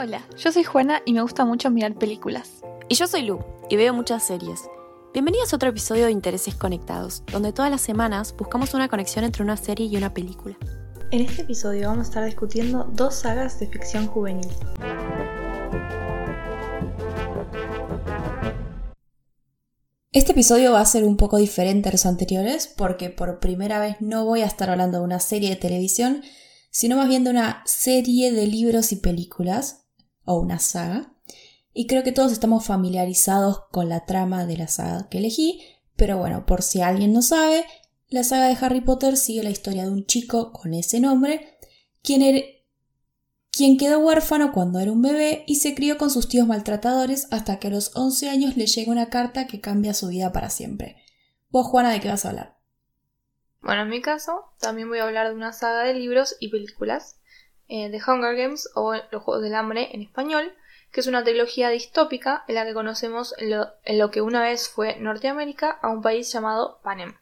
Hola, 0.00 0.24
yo 0.36 0.52
soy 0.52 0.62
Juana 0.62 1.02
y 1.04 1.12
me 1.12 1.22
gusta 1.22 1.44
mucho 1.44 1.72
mirar 1.72 1.96
películas. 1.96 2.62
Y 2.88 2.94
yo 2.94 3.08
soy 3.08 3.22
Lu 3.22 3.40
y 3.68 3.74
veo 3.74 3.92
muchas 3.92 4.22
series. 4.22 4.60
Bienvenidos 5.12 5.52
a 5.52 5.56
otro 5.56 5.70
episodio 5.70 6.04
de 6.04 6.12
Intereses 6.12 6.54
Conectados, 6.54 7.24
donde 7.32 7.52
todas 7.52 7.68
las 7.68 7.80
semanas 7.80 8.32
buscamos 8.38 8.74
una 8.74 8.86
conexión 8.86 9.24
entre 9.24 9.42
una 9.42 9.56
serie 9.56 9.86
y 9.86 9.96
una 9.96 10.14
película. 10.14 10.56
En 11.10 11.22
este 11.22 11.42
episodio 11.42 11.88
vamos 11.88 12.06
a 12.06 12.10
estar 12.10 12.24
discutiendo 12.24 12.84
dos 12.92 13.16
sagas 13.16 13.58
de 13.58 13.66
ficción 13.66 14.06
juvenil. 14.06 14.46
Este 20.12 20.30
episodio 20.30 20.74
va 20.74 20.80
a 20.80 20.86
ser 20.86 21.02
un 21.02 21.16
poco 21.16 21.38
diferente 21.38 21.88
a 21.88 21.92
los 21.92 22.06
anteriores 22.06 22.68
porque 22.68 23.10
por 23.10 23.40
primera 23.40 23.80
vez 23.80 23.96
no 23.98 24.24
voy 24.24 24.42
a 24.42 24.46
estar 24.46 24.70
hablando 24.70 24.98
de 24.98 25.04
una 25.04 25.18
serie 25.18 25.50
de 25.50 25.56
televisión, 25.56 26.22
sino 26.70 26.94
más 26.94 27.08
bien 27.08 27.24
de 27.24 27.30
una 27.30 27.64
serie 27.66 28.30
de 28.30 28.46
libros 28.46 28.92
y 28.92 28.96
películas, 28.96 29.86
o 30.28 30.38
una 30.38 30.58
saga. 30.58 31.12
Y 31.72 31.86
creo 31.86 32.04
que 32.04 32.12
todos 32.12 32.32
estamos 32.32 32.66
familiarizados 32.66 33.62
con 33.72 33.88
la 33.88 34.04
trama 34.04 34.46
de 34.46 34.56
la 34.56 34.68
saga 34.68 35.08
que 35.08 35.18
elegí, 35.18 35.62
pero 35.96 36.18
bueno, 36.18 36.44
por 36.46 36.62
si 36.62 36.82
alguien 36.82 37.12
no 37.12 37.22
sabe, 37.22 37.64
la 38.08 38.24
saga 38.24 38.46
de 38.46 38.56
Harry 38.60 38.80
Potter 38.80 39.16
sigue 39.16 39.42
la 39.42 39.50
historia 39.50 39.84
de 39.84 39.90
un 39.90 40.06
chico 40.06 40.52
con 40.52 40.74
ese 40.74 41.00
nombre, 41.00 41.58
quien, 42.02 42.22
er-, 42.22 42.44
quien 43.50 43.78
quedó 43.78 44.00
huérfano 44.00 44.52
cuando 44.52 44.80
era 44.80 44.92
un 44.92 45.02
bebé 45.02 45.44
y 45.46 45.56
se 45.56 45.74
crió 45.74 45.98
con 45.98 46.10
sus 46.10 46.28
tíos 46.28 46.46
maltratadores 46.46 47.26
hasta 47.30 47.58
que 47.58 47.68
a 47.68 47.70
los 47.70 47.96
11 47.96 48.28
años 48.28 48.56
le 48.56 48.66
llega 48.66 48.92
una 48.92 49.08
carta 49.08 49.46
que 49.46 49.60
cambia 49.60 49.94
su 49.94 50.08
vida 50.08 50.32
para 50.32 50.50
siempre. 50.50 50.96
Vos, 51.50 51.66
Juana, 51.66 51.90
¿de 51.90 52.00
qué 52.00 52.08
vas 52.08 52.24
a 52.24 52.30
hablar? 52.30 52.58
Bueno, 53.60 53.82
en 53.82 53.88
mi 53.88 54.02
caso, 54.02 54.52
también 54.60 54.88
voy 54.88 54.98
a 54.98 55.04
hablar 55.04 55.28
de 55.28 55.34
una 55.34 55.52
saga 55.52 55.84
de 55.84 55.94
libros 55.94 56.36
y 56.40 56.48
películas, 56.48 57.17
eh, 57.68 57.90
de 57.90 57.98
Hunger 57.98 58.34
Games 58.34 58.70
o 58.74 58.94
Los 59.10 59.22
Juegos 59.22 59.42
del 59.42 59.54
Hambre 59.54 59.90
en 59.92 60.02
español, 60.02 60.52
que 60.90 61.00
es 61.00 61.06
una 61.06 61.22
trilogía 61.22 61.68
distópica 61.68 62.44
en 62.48 62.54
la 62.54 62.64
que 62.64 62.74
conocemos 62.74 63.34
en 63.38 63.50
lo, 63.98 64.10
que 64.10 64.22
una 64.22 64.42
vez 64.42 64.68
fue 64.68 64.96
Norteamérica 64.96 65.78
a 65.82 65.88
un 65.88 66.02
país 66.02 66.32
llamado 66.32 66.80
Panem. 66.82 67.14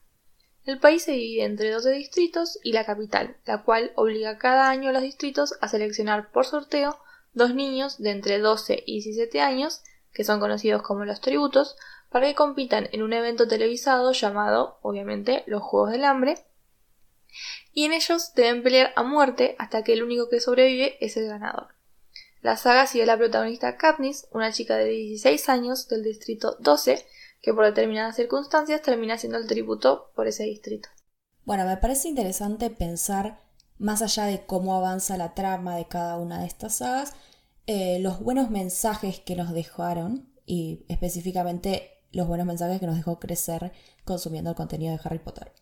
El 0.64 0.78
país 0.78 1.04
se 1.04 1.12
divide 1.12 1.44
entre 1.44 1.70
12 1.70 1.90
distritos 1.92 2.58
y 2.62 2.72
la 2.72 2.84
capital, 2.84 3.36
la 3.44 3.62
cual 3.62 3.92
obliga 3.94 4.38
cada 4.38 4.68
año 4.68 4.90
a 4.90 4.92
los 4.92 5.02
distritos 5.02 5.54
a 5.60 5.68
seleccionar 5.68 6.30
por 6.32 6.44
sorteo 6.44 6.98
dos 7.32 7.54
niños 7.54 7.98
de 7.98 8.10
entre 8.10 8.38
12 8.38 8.82
y 8.86 8.94
17 9.02 9.40
años, 9.40 9.82
que 10.12 10.24
son 10.24 10.40
conocidos 10.40 10.82
como 10.82 11.04
los 11.04 11.20
tributos, 11.20 11.76
para 12.10 12.26
que 12.26 12.34
compitan 12.34 12.88
en 12.92 13.02
un 13.02 13.12
evento 13.12 13.46
televisado 13.46 14.12
llamado, 14.12 14.78
obviamente, 14.82 15.44
los 15.46 15.62
Juegos 15.62 15.90
del 15.90 16.04
Hambre, 16.04 16.38
y 17.76 17.84
en 17.84 17.92
ellos 17.92 18.32
deben 18.34 18.62
pelear 18.62 18.94
a 18.96 19.02
muerte 19.02 19.54
hasta 19.58 19.84
que 19.84 19.92
el 19.92 20.02
único 20.02 20.30
que 20.30 20.40
sobrevive 20.40 20.96
es 21.04 21.18
el 21.18 21.28
ganador. 21.28 21.74
La 22.40 22.56
saga 22.56 22.86
sigue 22.86 23.04
a 23.04 23.06
la 23.06 23.18
protagonista 23.18 23.76
Katniss, 23.76 24.28
una 24.32 24.50
chica 24.50 24.76
de 24.76 24.86
16 24.86 25.46
años 25.50 25.86
del 25.86 26.02
distrito 26.02 26.56
12, 26.60 27.04
que 27.42 27.52
por 27.52 27.66
determinadas 27.66 28.16
circunstancias 28.16 28.80
termina 28.80 29.18
siendo 29.18 29.36
el 29.36 29.46
tributo 29.46 30.10
por 30.16 30.26
ese 30.26 30.44
distrito. 30.44 30.88
Bueno, 31.44 31.66
me 31.66 31.76
parece 31.76 32.08
interesante 32.08 32.70
pensar, 32.70 33.42
más 33.76 34.00
allá 34.00 34.24
de 34.24 34.46
cómo 34.46 34.74
avanza 34.74 35.18
la 35.18 35.34
trama 35.34 35.76
de 35.76 35.86
cada 35.86 36.16
una 36.16 36.40
de 36.40 36.46
estas 36.46 36.78
sagas, 36.78 37.12
eh, 37.66 37.98
los 38.00 38.20
buenos 38.20 38.48
mensajes 38.48 39.20
que 39.20 39.36
nos 39.36 39.52
dejaron 39.52 40.32
y 40.46 40.86
específicamente 40.88 41.90
los 42.10 42.26
buenos 42.26 42.46
mensajes 42.46 42.80
que 42.80 42.86
nos 42.86 42.96
dejó 42.96 43.20
crecer 43.20 43.72
consumiendo 44.06 44.48
el 44.48 44.56
contenido 44.56 44.96
de 44.96 45.00
Harry 45.04 45.18
Potter. 45.18 45.52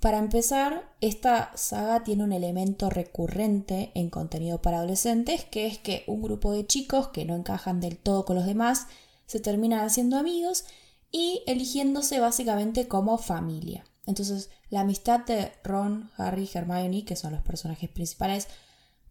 Para 0.00 0.18
empezar, 0.18 0.94
esta 1.00 1.56
saga 1.56 2.04
tiene 2.04 2.24
un 2.24 2.32
elemento 2.32 2.90
recurrente 2.90 3.92
en 3.94 4.10
contenido 4.10 4.60
para 4.60 4.78
adolescentes, 4.78 5.44
que 5.44 5.66
es 5.66 5.78
que 5.78 6.04
un 6.06 6.22
grupo 6.22 6.52
de 6.52 6.66
chicos 6.66 7.08
que 7.08 7.24
no 7.24 7.34
encajan 7.34 7.80
del 7.80 7.96
todo 7.96 8.24
con 8.24 8.36
los 8.36 8.46
demás 8.46 8.86
se 9.26 9.40
terminan 9.40 9.80
haciendo 9.84 10.18
amigos 10.18 10.64
y 11.10 11.42
eligiéndose 11.46 12.20
básicamente 12.20 12.88
como 12.88 13.16
familia. 13.18 13.84
Entonces, 14.04 14.50
la 14.68 14.80
amistad 14.80 15.20
de 15.20 15.52
Ron, 15.64 16.10
Harry, 16.16 16.48
Hermione, 16.52 17.04
que 17.04 17.16
son 17.16 17.32
los 17.32 17.42
personajes 17.42 17.90
principales, 17.90 18.48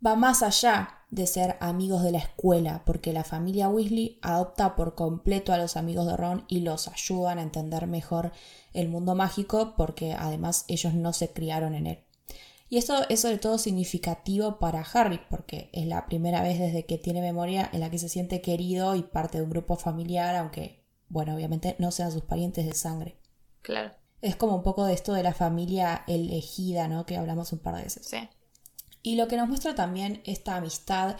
va 0.05 0.15
más 0.15 0.43
allá 0.43 1.05
de 1.09 1.27
ser 1.27 1.57
amigos 1.61 2.03
de 2.03 2.11
la 2.11 2.17
escuela, 2.17 2.83
porque 2.85 3.13
la 3.13 3.23
familia 3.23 3.69
Weasley 3.69 4.19
adopta 4.21 4.75
por 4.75 4.95
completo 4.95 5.53
a 5.53 5.57
los 5.57 5.77
amigos 5.77 6.07
de 6.07 6.17
Ron 6.17 6.45
y 6.47 6.61
los 6.61 6.87
ayudan 6.87 7.39
a 7.39 7.43
entender 7.43 7.87
mejor 7.87 8.31
el 8.73 8.89
mundo 8.89 9.15
mágico, 9.15 9.75
porque 9.77 10.13
además 10.13 10.65
ellos 10.67 10.93
no 10.93 11.13
se 11.13 11.31
criaron 11.31 11.75
en 11.75 11.87
él. 11.87 11.99
Y 12.67 12.77
esto 12.77 13.07
es 13.09 13.21
sobre 13.21 13.37
todo 13.37 13.57
significativo 13.57 14.57
para 14.59 14.81
Harry, 14.93 15.21
porque 15.29 15.69
es 15.71 15.85
la 15.85 16.07
primera 16.07 16.41
vez 16.41 16.59
desde 16.59 16.85
que 16.85 16.97
tiene 16.97 17.21
memoria 17.21 17.69
en 17.71 17.79
la 17.79 17.91
que 17.91 17.99
se 17.99 18.09
siente 18.09 18.41
querido 18.41 18.95
y 18.95 19.03
parte 19.03 19.37
de 19.37 19.43
un 19.43 19.51
grupo 19.51 19.75
familiar, 19.75 20.35
aunque, 20.35 20.83
bueno, 21.07 21.35
obviamente 21.35 21.75
no 21.77 21.91
sean 21.91 22.11
sus 22.11 22.23
parientes 22.23 22.65
de 22.65 22.73
sangre. 22.73 23.17
Claro. 23.61 23.91
Es 24.21 24.35
como 24.35 24.55
un 24.55 24.63
poco 24.63 24.85
de 24.85 24.93
esto 24.93 25.13
de 25.13 25.21
la 25.21 25.33
familia 25.33 26.03
elegida, 26.07 26.87
¿no? 26.87 27.05
Que 27.05 27.17
hablamos 27.17 27.53
un 27.53 27.59
par 27.59 27.75
de 27.75 27.83
veces. 27.83 28.07
Sí. 28.07 28.27
Y 29.05 29.17
lo 29.17 29.27
que 29.27 29.37
nos 29.37 29.47
muestra 29.47 29.75
también 29.75 30.23
esta 30.25 30.55
amistad, 30.55 31.15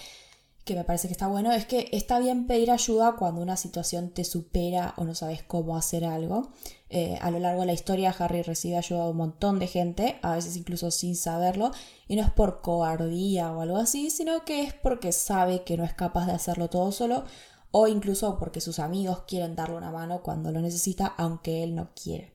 que 0.63 0.73
me 0.73 0.84
parece 0.84 1.07
que 1.07 1.12
está 1.12 1.28
bueno, 1.28 1.51
es 1.51 1.68
que 1.68 1.88
está 1.91 2.18
bien 2.18 2.47
pedir 2.47 2.72
ayuda 2.72 3.16
cuando 3.16 3.44
una 3.44 3.57
situación 3.57 4.09
te 4.09 4.23
supera 4.23 4.96
o 4.97 5.03
no 5.03 5.13
sabes 5.13 5.44
cómo 5.44 5.78
hacer 5.78 6.03
algo. 6.03 6.51
Eh, 6.90 7.19
a 7.22 7.29
lo 7.29 7.38
largo 7.38 7.59
de 7.59 7.68
la 7.68 7.74
historia, 7.74 8.16
Harry 8.18 8.41
recibe 8.41 8.78
ayuda 8.78 9.03
de 9.03 9.12
un 9.12 9.18
montón 9.18 9.59
de 9.59 9.68
gente, 9.68 10.18
a 10.24 10.34
veces 10.34 10.57
incluso 10.57 10.90
sin 10.90 11.16
saberlo, 11.16 11.69
y 12.07 12.16
no 12.16 12.24
es 12.24 12.31
por 12.31 12.62
cobardía 12.62 13.51
o 13.51 13.62
algo 13.62 13.78
así, 13.78 14.09
sino 14.09 14.44
que 14.45 14.63
es 14.63 14.74
porque 14.74 15.12
sabe 15.12 15.63
que 15.63 15.78
no 15.78 15.84
es 15.84 15.94
capaz 15.94 16.25
de 16.25 16.31
hacerlo 16.31 16.72
todo 16.72 16.91
solo, 16.91 17.24
o 17.69 17.88
incluso 17.88 18.40
porque 18.40 18.62
sus 18.62 18.79
amigos 18.79 19.25
quieren 19.28 19.56
darle 19.56 19.78
una 19.78 19.91
mano 19.91 20.24
cuando 20.24 20.51
lo 20.51 20.59
necesita, 20.59 21.06
aunque 21.06 21.62
él 21.62 21.75
no 21.75 21.91
quiere. 21.94 22.34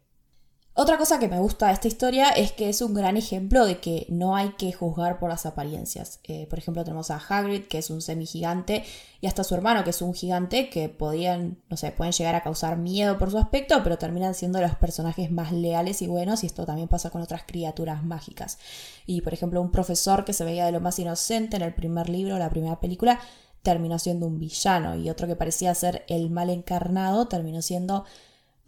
Otra 0.72 0.98
cosa 0.98 1.18
que 1.18 1.26
me 1.26 1.40
gusta 1.40 1.66
de 1.66 1.72
esta 1.72 1.88
historia 1.88 2.28
es 2.30 2.52
que 2.52 2.68
es 2.68 2.80
un 2.80 2.94
gran 2.94 3.16
ejemplo 3.16 3.66
de 3.66 3.80
que 3.80 4.06
no 4.08 4.36
hay 4.36 4.50
que 4.50 4.72
juzgar 4.72 5.18
por 5.18 5.28
las 5.28 5.44
apariencias. 5.44 6.20
Eh, 6.24 6.46
por 6.48 6.60
ejemplo, 6.60 6.84
tenemos 6.84 7.10
a 7.10 7.16
Hagrid, 7.16 7.64
que 7.64 7.78
es 7.78 7.90
un 7.90 8.00
semigigante, 8.00 8.84
y 9.20 9.26
hasta 9.26 9.42
su 9.42 9.54
hermano, 9.56 9.82
que 9.82 9.90
es 9.90 10.00
un 10.00 10.14
gigante, 10.14 10.70
que 10.70 10.88
podían, 10.88 11.58
no 11.68 11.76
sé, 11.76 11.90
pueden 11.90 12.12
llegar 12.12 12.36
a 12.36 12.44
causar 12.44 12.76
miedo 12.78 13.18
por 13.18 13.32
su 13.32 13.38
aspecto, 13.38 13.82
pero 13.82 13.98
terminan 13.98 14.34
siendo 14.34 14.60
los 14.60 14.76
personajes 14.76 15.32
más 15.32 15.50
leales 15.50 16.02
y 16.02 16.06
buenos, 16.06 16.44
y 16.44 16.46
esto 16.46 16.64
también 16.64 16.88
pasa 16.88 17.10
con 17.10 17.20
otras 17.20 17.42
criaturas 17.44 18.04
mágicas. 18.04 18.58
Y, 19.06 19.22
por 19.22 19.34
ejemplo, 19.34 19.60
un 19.60 19.72
profesor 19.72 20.24
que 20.24 20.32
se 20.32 20.44
veía 20.44 20.66
de 20.66 20.72
lo 20.72 20.80
más 20.80 21.00
inocente 21.00 21.56
en 21.56 21.62
el 21.62 21.74
primer 21.74 22.08
libro, 22.08 22.38
la 22.38 22.48
primera 22.48 22.78
película, 22.78 23.18
terminó 23.62 23.98
siendo 23.98 24.26
un 24.26 24.38
villano, 24.38 24.96
y 24.96 25.10
otro 25.10 25.26
que 25.26 25.36
parecía 25.36 25.74
ser 25.74 26.04
el 26.08 26.30
mal 26.30 26.48
encarnado 26.48 27.26
terminó 27.26 27.60
siendo 27.60 28.04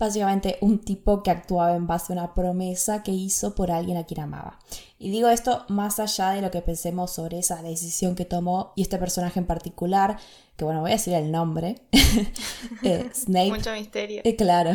básicamente 0.02 0.58
un 0.60 0.80
tipo 0.80 1.22
que 1.22 1.30
actuaba 1.30 1.74
en 1.74 1.86
base 1.86 2.12
a 2.12 2.16
una 2.16 2.34
promesa 2.34 3.02
que 3.02 3.12
hizo 3.12 3.54
por 3.54 3.70
alguien 3.70 3.96
a 3.96 4.04
quien 4.04 4.20
amaba. 4.20 4.58
Y 4.98 5.10
digo 5.10 5.28
esto 5.28 5.64
más 5.68 5.98
allá 6.00 6.30
de 6.30 6.42
lo 6.42 6.50
que 6.50 6.60
pensemos 6.60 7.12
sobre 7.12 7.38
esa 7.38 7.62
decisión 7.62 8.14
que 8.14 8.24
tomó 8.24 8.72
y 8.76 8.82
este 8.82 8.98
personaje 8.98 9.38
en 9.38 9.46
particular, 9.46 10.18
que 10.56 10.64
bueno, 10.64 10.80
voy 10.80 10.90
a 10.90 10.94
decir 10.94 11.14
el 11.14 11.30
nombre, 11.30 11.82
eh, 12.82 13.10
Snape. 13.14 13.50
Mucho 13.50 13.72
misterio. 13.72 14.22
Eh, 14.24 14.36
claro, 14.36 14.72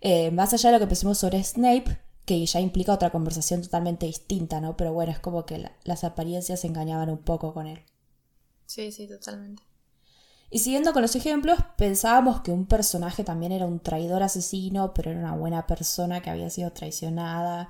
eh, 0.00 0.30
más 0.30 0.52
allá 0.52 0.70
de 0.70 0.76
lo 0.76 0.80
que 0.80 0.86
pensemos 0.86 1.18
sobre 1.18 1.42
Snape, 1.42 1.98
que 2.24 2.44
ya 2.46 2.60
implica 2.60 2.92
otra 2.92 3.10
conversación 3.10 3.62
totalmente 3.62 4.06
distinta, 4.06 4.60
¿no? 4.60 4.76
Pero 4.76 4.92
bueno, 4.92 5.10
es 5.10 5.18
como 5.18 5.46
que 5.46 5.68
las 5.82 6.04
apariencias 6.04 6.64
engañaban 6.64 7.10
un 7.10 7.18
poco 7.18 7.52
con 7.52 7.66
él. 7.66 7.80
Sí, 8.66 8.92
sí, 8.92 9.08
totalmente. 9.08 9.64
Y 10.50 10.58
siguiendo 10.58 10.92
con 10.92 11.02
los 11.02 11.14
ejemplos, 11.14 11.58
pensábamos 11.76 12.40
que 12.40 12.50
un 12.50 12.66
personaje 12.66 13.22
también 13.22 13.52
era 13.52 13.66
un 13.66 13.78
traidor 13.78 14.24
asesino, 14.24 14.92
pero 14.92 15.12
era 15.12 15.20
una 15.20 15.36
buena 15.36 15.66
persona 15.66 16.20
que 16.20 16.30
había 16.30 16.50
sido 16.50 16.72
traicionada. 16.72 17.68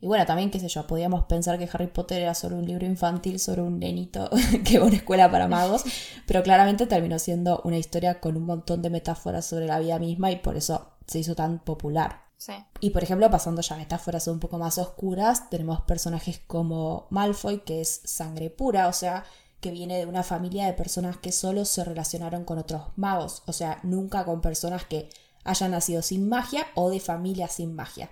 Y 0.00 0.08
bueno, 0.08 0.26
también, 0.26 0.50
qué 0.50 0.58
sé 0.58 0.68
yo, 0.68 0.86
podíamos 0.88 1.24
pensar 1.24 1.56
que 1.56 1.68
Harry 1.72 1.86
Potter 1.86 2.20
era 2.20 2.34
solo 2.34 2.56
un 2.56 2.66
libro 2.66 2.84
infantil 2.84 3.38
sobre 3.38 3.62
un 3.62 3.78
nenito 3.78 4.28
que 4.64 4.78
va 4.78 4.84
a 4.84 4.88
una 4.88 4.96
escuela 4.96 5.30
para 5.30 5.46
magos, 5.46 5.84
pero 6.26 6.42
claramente 6.42 6.86
terminó 6.86 7.18
siendo 7.20 7.60
una 7.64 7.78
historia 7.78 8.20
con 8.20 8.36
un 8.36 8.44
montón 8.44 8.82
de 8.82 8.90
metáforas 8.90 9.46
sobre 9.46 9.66
la 9.66 9.78
vida 9.78 9.98
misma 10.00 10.32
y 10.32 10.36
por 10.36 10.56
eso 10.56 10.90
se 11.06 11.20
hizo 11.20 11.36
tan 11.36 11.60
popular. 11.60 12.26
Sí. 12.36 12.52
Y 12.80 12.90
por 12.90 13.04
ejemplo, 13.04 13.30
pasando 13.30 13.62
ya 13.62 13.76
a 13.76 13.78
metáforas 13.78 14.26
un 14.26 14.40
poco 14.40 14.58
más 14.58 14.78
oscuras, 14.78 15.48
tenemos 15.48 15.80
personajes 15.82 16.40
como 16.46 17.06
Malfoy, 17.10 17.60
que 17.60 17.80
es 17.80 18.02
sangre 18.04 18.50
pura, 18.50 18.88
o 18.88 18.92
sea, 18.92 19.24
que 19.60 19.70
viene 19.70 19.98
de 19.98 20.06
una 20.06 20.22
familia 20.22 20.66
de 20.66 20.72
personas 20.72 21.16
que 21.16 21.32
solo 21.32 21.64
se 21.64 21.84
relacionaron 21.84 22.44
con 22.44 22.58
otros 22.58 22.82
magos, 22.96 23.42
o 23.46 23.52
sea, 23.52 23.80
nunca 23.82 24.24
con 24.24 24.40
personas 24.40 24.84
que 24.84 25.08
hayan 25.44 25.70
nacido 25.70 26.02
sin 26.02 26.28
magia 26.28 26.66
o 26.74 26.90
de 26.90 27.00
familias 27.00 27.52
sin 27.52 27.74
magia. 27.74 28.10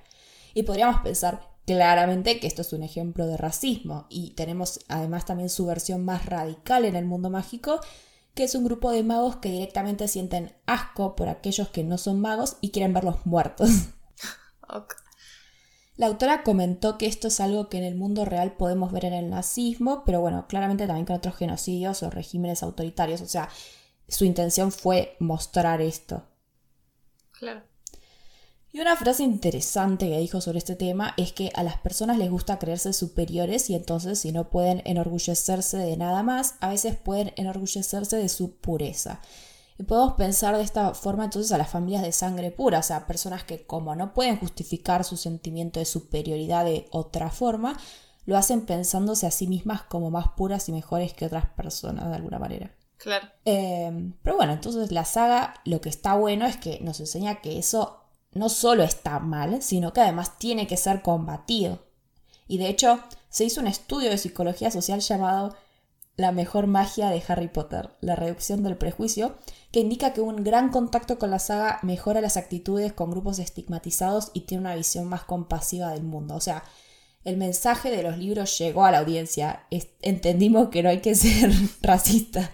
Y 0.54 0.62
podríamos 0.62 1.00
pensar 1.02 1.48
claramente 1.66 2.40
que 2.40 2.46
esto 2.46 2.62
es 2.62 2.72
un 2.72 2.82
ejemplo 2.82 3.26
de 3.26 3.36
racismo 3.36 4.06
y 4.08 4.30
tenemos 4.30 4.80
además 4.88 5.24
también 5.24 5.50
su 5.50 5.66
versión 5.66 6.04
más 6.04 6.26
radical 6.26 6.84
en 6.84 6.96
el 6.96 7.04
mundo 7.04 7.30
mágico, 7.30 7.80
que 8.34 8.44
es 8.44 8.54
un 8.54 8.64
grupo 8.64 8.90
de 8.90 9.02
magos 9.02 9.36
que 9.36 9.50
directamente 9.50 10.08
sienten 10.08 10.52
asco 10.66 11.16
por 11.16 11.28
aquellos 11.28 11.68
que 11.68 11.84
no 11.84 11.98
son 11.98 12.20
magos 12.20 12.56
y 12.60 12.70
quieren 12.70 12.92
verlos 12.92 13.24
muertos. 13.24 13.70
La 15.96 16.06
autora 16.06 16.42
comentó 16.42 16.98
que 16.98 17.06
esto 17.06 17.28
es 17.28 17.38
algo 17.38 17.68
que 17.68 17.78
en 17.78 17.84
el 17.84 17.94
mundo 17.94 18.24
real 18.24 18.56
podemos 18.56 18.90
ver 18.90 19.04
en 19.04 19.12
el 19.12 19.30
nazismo, 19.30 20.02
pero 20.04 20.20
bueno, 20.20 20.46
claramente 20.48 20.86
también 20.86 21.06
con 21.06 21.16
otros 21.16 21.36
genocidios 21.36 22.02
o 22.02 22.10
regímenes 22.10 22.64
autoritarios. 22.64 23.20
O 23.20 23.26
sea, 23.26 23.48
su 24.08 24.24
intención 24.24 24.72
fue 24.72 25.16
mostrar 25.20 25.80
esto. 25.80 26.24
Claro. 27.32 27.62
Y 28.72 28.80
una 28.80 28.96
frase 28.96 29.22
interesante 29.22 30.08
que 30.08 30.18
dijo 30.18 30.40
sobre 30.40 30.58
este 30.58 30.74
tema 30.74 31.14
es 31.16 31.32
que 31.32 31.52
a 31.54 31.62
las 31.62 31.78
personas 31.78 32.18
les 32.18 32.28
gusta 32.28 32.58
creerse 32.58 32.92
superiores 32.92 33.70
y 33.70 33.76
entonces 33.76 34.18
si 34.18 34.32
no 34.32 34.50
pueden 34.50 34.82
enorgullecerse 34.84 35.76
de 35.76 35.96
nada 35.96 36.24
más, 36.24 36.56
a 36.58 36.70
veces 36.70 36.96
pueden 36.96 37.32
enorgullecerse 37.36 38.16
de 38.16 38.28
su 38.28 38.56
pureza. 38.56 39.20
Y 39.78 39.82
podemos 39.82 40.14
pensar 40.14 40.56
de 40.56 40.62
esta 40.62 40.94
forma 40.94 41.24
entonces 41.24 41.50
a 41.52 41.58
las 41.58 41.68
familias 41.68 42.02
de 42.02 42.12
sangre 42.12 42.50
pura, 42.52 42.78
o 42.78 42.82
sea, 42.82 43.06
personas 43.06 43.44
que 43.44 43.66
como 43.66 43.96
no 43.96 44.14
pueden 44.14 44.38
justificar 44.38 45.04
su 45.04 45.16
sentimiento 45.16 45.80
de 45.80 45.86
superioridad 45.86 46.64
de 46.64 46.86
otra 46.92 47.30
forma, 47.30 47.76
lo 48.24 48.36
hacen 48.36 48.66
pensándose 48.66 49.26
a 49.26 49.30
sí 49.30 49.46
mismas 49.46 49.82
como 49.82 50.10
más 50.10 50.28
puras 50.36 50.68
y 50.68 50.72
mejores 50.72 51.12
que 51.12 51.26
otras 51.26 51.46
personas 51.50 52.08
de 52.08 52.14
alguna 52.14 52.38
manera. 52.38 52.74
Claro. 52.98 53.28
Eh, 53.44 54.12
pero 54.22 54.36
bueno, 54.36 54.52
entonces 54.52 54.92
la 54.92 55.04
saga 55.04 55.54
lo 55.64 55.80
que 55.80 55.88
está 55.88 56.14
bueno 56.14 56.46
es 56.46 56.56
que 56.56 56.78
nos 56.80 57.00
enseña 57.00 57.40
que 57.40 57.58
eso 57.58 58.04
no 58.32 58.48
solo 58.48 58.82
está 58.82 59.18
mal, 59.18 59.62
sino 59.62 59.92
que 59.92 60.00
además 60.00 60.38
tiene 60.38 60.66
que 60.66 60.76
ser 60.76 61.02
combatido. 61.02 61.84
Y 62.46 62.58
de 62.58 62.68
hecho, 62.68 63.00
se 63.28 63.44
hizo 63.44 63.60
un 63.60 63.66
estudio 63.66 64.10
de 64.10 64.18
psicología 64.18 64.70
social 64.70 65.00
llamado 65.00 65.56
La 66.16 66.30
mejor 66.30 66.66
magia 66.68 67.10
de 67.10 67.22
Harry 67.26 67.48
Potter, 67.48 67.90
la 68.00 68.14
reducción 68.14 68.62
del 68.62 68.76
prejuicio, 68.76 69.36
que 69.72 69.80
indica 69.80 70.12
que 70.12 70.20
un 70.20 70.44
gran 70.44 70.70
contacto 70.70 71.18
con 71.18 71.30
la 71.30 71.40
saga 71.40 71.80
mejora 71.82 72.20
las 72.20 72.36
actitudes 72.36 72.92
con 72.92 73.10
grupos 73.10 73.40
estigmatizados 73.40 74.30
y 74.32 74.42
tiene 74.42 74.62
una 74.62 74.76
visión 74.76 75.08
más 75.08 75.24
compasiva 75.24 75.90
del 75.90 76.04
mundo. 76.04 76.36
O 76.36 76.40
sea, 76.40 76.62
el 77.24 77.36
mensaje 77.36 77.90
de 77.90 78.02
los 78.02 78.18
libros 78.18 78.56
llegó 78.58 78.84
a 78.84 78.92
la 78.92 78.98
audiencia. 78.98 79.66
Entendimos 80.02 80.68
que 80.68 80.82
no 80.82 80.90
hay 80.90 81.00
que 81.00 81.14
ser 81.16 81.50
racista. 81.82 82.50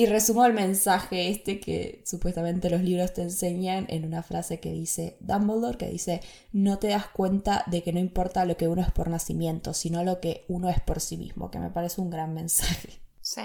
Y 0.00 0.06
resumo 0.06 0.46
el 0.46 0.54
mensaje 0.54 1.28
este 1.28 1.60
que 1.60 2.02
supuestamente 2.06 2.70
los 2.70 2.80
libros 2.80 3.12
te 3.12 3.20
enseñan 3.20 3.84
en 3.90 4.06
una 4.06 4.22
frase 4.22 4.58
que 4.58 4.72
dice 4.72 5.18
Dumbledore, 5.20 5.76
que 5.76 5.90
dice, 5.90 6.22
no 6.52 6.78
te 6.78 6.88
das 6.88 7.08
cuenta 7.08 7.64
de 7.66 7.82
que 7.82 7.92
no 7.92 8.00
importa 8.00 8.46
lo 8.46 8.56
que 8.56 8.66
uno 8.66 8.80
es 8.80 8.90
por 8.92 9.10
nacimiento, 9.10 9.74
sino 9.74 10.02
lo 10.02 10.18
que 10.18 10.46
uno 10.48 10.70
es 10.70 10.80
por 10.80 11.00
sí 11.00 11.18
mismo, 11.18 11.50
que 11.50 11.58
me 11.58 11.68
parece 11.68 12.00
un 12.00 12.08
gran 12.08 12.32
mensaje. 12.32 13.02
Sí, 13.20 13.42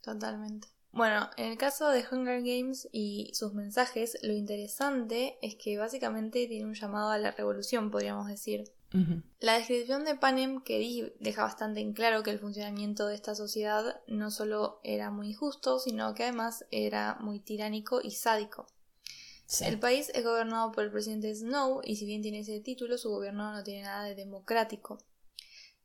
totalmente. 0.00 0.68
Bueno, 0.90 1.28
en 1.36 1.52
el 1.52 1.58
caso 1.58 1.90
de 1.90 2.02
Hunger 2.10 2.40
Games 2.42 2.88
y 2.90 3.30
sus 3.34 3.52
mensajes, 3.52 4.16
lo 4.22 4.32
interesante 4.32 5.36
es 5.42 5.54
que 5.56 5.76
básicamente 5.76 6.46
tiene 6.46 6.64
un 6.64 6.72
llamado 6.72 7.10
a 7.10 7.18
la 7.18 7.32
revolución, 7.32 7.90
podríamos 7.90 8.26
decir. 8.26 8.72
La 9.40 9.58
descripción 9.58 10.04
de 10.04 10.14
Panem 10.14 10.62
que 10.62 10.78
di 10.78 11.12
deja 11.20 11.42
bastante 11.42 11.80
en 11.80 11.92
claro 11.92 12.22
que 12.22 12.30
el 12.30 12.38
funcionamiento 12.38 13.06
de 13.06 13.14
esta 13.14 13.34
sociedad 13.34 14.00
no 14.06 14.30
solo 14.30 14.80
era 14.82 15.10
muy 15.10 15.30
injusto, 15.30 15.78
sino 15.78 16.14
que 16.14 16.22
además 16.22 16.64
era 16.70 17.16
muy 17.20 17.40
tiránico 17.40 18.00
y 18.02 18.12
sádico. 18.12 18.66
El 19.60 19.78
país 19.78 20.10
es 20.14 20.24
gobernado 20.24 20.72
por 20.72 20.84
el 20.84 20.90
presidente 20.90 21.34
Snow 21.34 21.80
y 21.84 21.96
si 21.96 22.06
bien 22.06 22.22
tiene 22.22 22.40
ese 22.40 22.60
título, 22.60 22.98
su 22.98 23.10
gobierno 23.10 23.52
no 23.52 23.62
tiene 23.62 23.82
nada 23.82 24.04
de 24.04 24.14
democrático. 24.14 24.98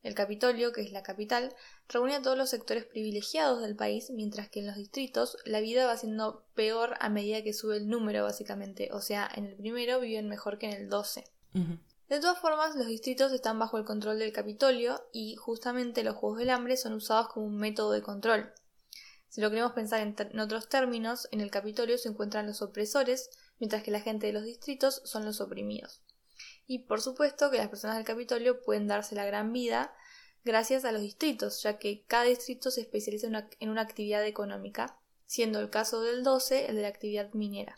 El 0.02 0.14
Capitolio, 0.14 0.72
que 0.72 0.82
es 0.82 0.92
la 0.92 1.02
capital, 1.02 1.54
reúne 1.88 2.14
a 2.14 2.20
todos 2.20 2.36
los 2.36 2.50
sectores 2.50 2.84
privilegiados 2.84 3.62
del 3.62 3.74
país, 3.74 4.10
mientras 4.10 4.50
que 4.50 4.60
en 4.60 4.66
los 4.66 4.76
distritos 4.76 5.38
la 5.46 5.60
vida 5.60 5.86
va 5.86 5.96
siendo 5.96 6.44
peor 6.54 6.94
a 7.00 7.08
medida 7.08 7.42
que 7.42 7.54
sube 7.54 7.78
el 7.78 7.88
número, 7.88 8.22
básicamente. 8.22 8.90
O 8.92 9.00
sea, 9.00 9.30
en 9.34 9.46
el 9.46 9.56
primero 9.56 10.00
viven 10.00 10.28
mejor 10.28 10.58
que 10.58 10.66
en 10.66 10.74
el 10.74 10.88
12. 10.90 11.24
De 12.14 12.20
todas 12.20 12.38
formas, 12.38 12.76
los 12.76 12.86
distritos 12.86 13.32
están 13.32 13.58
bajo 13.58 13.76
el 13.76 13.84
control 13.84 14.20
del 14.20 14.32
Capitolio 14.32 15.04
y 15.12 15.34
justamente 15.34 16.04
los 16.04 16.14
Juegos 16.14 16.38
del 16.38 16.50
Hambre 16.50 16.76
son 16.76 16.92
usados 16.92 17.26
como 17.26 17.46
un 17.46 17.56
método 17.56 17.90
de 17.90 18.02
control. 18.02 18.54
Si 19.28 19.40
lo 19.40 19.50
queremos 19.50 19.72
pensar 19.72 20.00
en, 20.00 20.38
otros 20.38 20.68
términos, 20.68 21.26
en 21.32 21.40
el 21.40 21.50
Capitolio 21.50 21.98
se 21.98 22.08
encuentran 22.08 22.46
los 22.46 22.62
opresores, 22.62 23.30
mientras 23.58 23.82
que 23.82 23.90
la 23.90 23.98
gente 23.98 24.28
de 24.28 24.32
los 24.32 24.44
distritos 24.44 25.02
son 25.04 25.24
los 25.24 25.40
oprimidos. 25.40 26.02
Y 26.68 26.84
por 26.84 27.00
supuesto 27.00 27.50
que 27.50 27.58
las 27.58 27.68
personas 27.68 27.96
del 27.96 28.06
Capitolio 28.06 28.62
pueden 28.62 28.86
darse 28.86 29.16
la 29.16 29.26
gran 29.26 29.52
vida 29.52 29.92
gracias 30.44 30.84
a 30.84 30.92
los 30.92 31.02
distritos, 31.02 31.64
ya 31.64 31.78
que 31.80 32.04
cada 32.06 32.26
distrito 32.26 32.70
se 32.70 32.82
especializa 32.82 33.26
en 33.58 33.70
una 33.70 33.80
actividad 33.80 34.24
económica, 34.24 35.00
siendo 35.26 35.58
el 35.58 35.68
caso 35.68 36.00
del 36.02 36.22
12 36.22 36.66
el 36.66 36.76
de 36.76 36.82
la 36.82 36.88
actividad 36.88 37.32
minera. 37.32 37.74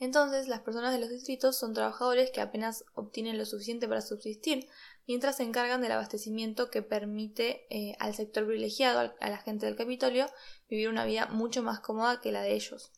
Entonces, 0.00 0.46
las 0.46 0.60
personas 0.60 0.92
de 0.92 1.00
los 1.00 1.10
distritos 1.10 1.56
son 1.56 1.74
trabajadores 1.74 2.30
que 2.30 2.40
apenas 2.40 2.84
obtienen 2.94 3.36
lo 3.36 3.44
suficiente 3.44 3.88
para 3.88 4.00
subsistir, 4.00 4.68
mientras 5.08 5.38
se 5.38 5.42
encargan 5.42 5.80
del 5.80 5.92
abastecimiento 5.92 6.70
que 6.70 6.82
permite 6.82 7.66
eh, 7.70 7.96
al 7.98 8.14
sector 8.14 8.44
privilegiado, 8.44 9.12
a 9.18 9.30
la 9.30 9.38
gente 9.38 9.66
del 9.66 9.74
Capitolio, 9.74 10.26
vivir 10.68 10.88
una 10.88 11.04
vida 11.04 11.26
mucho 11.26 11.64
más 11.64 11.80
cómoda 11.80 12.20
que 12.20 12.30
la 12.30 12.42
de 12.42 12.54
ellos. 12.54 12.92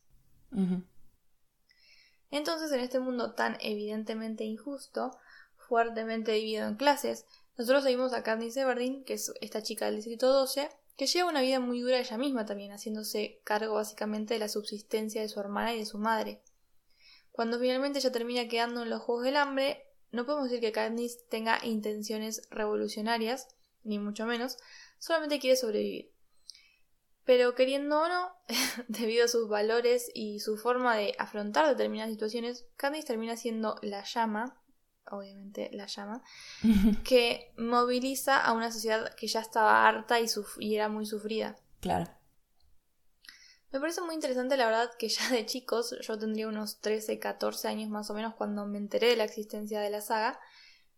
Entonces, 2.31 2.71
en 2.73 2.81
este 2.81 3.01
mundo 3.01 3.33
tan 3.33 3.57
evidentemente 3.61 4.45
injusto, 4.45 5.17
fuertemente 5.57 6.33
dividido 6.33 6.69
en 6.69 6.77
clases, 6.77 7.25
nosotros 7.57 7.85
seguimos 7.85 8.13
a 8.13 8.23
Katniss 8.23 8.57
Everdeen, 8.59 9.05
que 9.05 9.15
es 9.15 9.33
esta 9.41 9.63
chica 9.63 9.87
del 9.87 9.97
distrito 9.97 10.31
12, 10.31 10.69
que 10.97 11.07
lleva 11.07 11.31
una 11.31 11.41
vida 11.41 11.61
muy 11.61 11.81
dura 11.81 11.99
ella 11.99 12.19
misma 12.19 12.45
también, 12.45 12.73
haciéndose 12.73 13.41
cargo 13.45 13.75
básicamente 13.75 14.35
de 14.35 14.41
la 14.41 14.49
subsistencia 14.49 15.23
de 15.23 15.29
su 15.29 15.41
hermana 15.41 15.75
y 15.75 15.79
de 15.79 15.87
su 15.87 15.97
madre. 15.97 16.43
Cuando 17.41 17.59
finalmente 17.59 18.01
ella 18.01 18.13
termina 18.13 18.49
quedando 18.49 18.83
en 18.83 18.91
los 18.91 19.01
Juegos 19.01 19.25
del 19.25 19.39
Hambre, 19.39 19.83
no 20.13 20.27
podemos 20.27 20.51
decir 20.51 20.61
que 20.61 20.73
Katniss 20.73 21.27
tenga 21.31 21.59
intenciones 21.65 22.43
revolucionarias, 22.51 23.49
ni 23.83 23.99
mucho 23.99 24.27
menos, 24.27 24.59
solamente 24.99 25.39
quiere 25.39 25.57
sobrevivir. 25.57 26.13
Pero 27.25 27.55
queriendo 27.55 27.99
o 27.99 28.09
no, 28.09 28.31
debido 28.89 29.25
a 29.25 29.29
sus 29.29 29.49
valores 29.49 30.11
y 30.13 30.41
su 30.41 30.59
forma 30.59 30.95
de 30.97 31.15
afrontar 31.19 31.67
determinadas 31.67 32.13
situaciones, 32.13 32.67
Katniss 32.77 33.07
termina 33.07 33.39
siendo 33.39 33.77
la 33.81 34.05
llama, 34.05 34.63
obviamente 35.11 35.71
la 35.73 35.87
llama, 35.87 36.23
que 37.05 37.55
moviliza 37.57 38.39
a 38.39 38.53
una 38.53 38.71
sociedad 38.71 39.15
que 39.15 39.29
ya 39.29 39.41
estaba 39.41 39.89
harta 39.89 40.21
y, 40.21 40.27
y 40.59 40.75
era 40.75 40.91
muy 40.91 41.07
sufrida. 41.07 41.57
Claro. 41.81 42.20
Me 43.73 43.79
parece 43.79 44.01
muy 44.01 44.17
interesante 44.17 44.57
la 44.57 44.67
verdad 44.67 44.91
que 44.99 45.09
ya 45.09 45.31
de 45.31 45.47
chicos, 45.47 45.95
yo 46.01 46.19
tendría 46.19 46.49
unos 46.49 46.81
13, 46.81 47.21
14 47.21 47.69
años 47.69 47.89
más 47.89 48.11
o 48.11 48.15
menos 48.15 48.35
cuando 48.35 48.67
me 48.67 48.79
enteré 48.79 49.11
de 49.11 49.17
la 49.17 49.25
existencia 49.25 49.81
de 49.81 49.91
la 49.91 50.01
saga, 50.01 50.41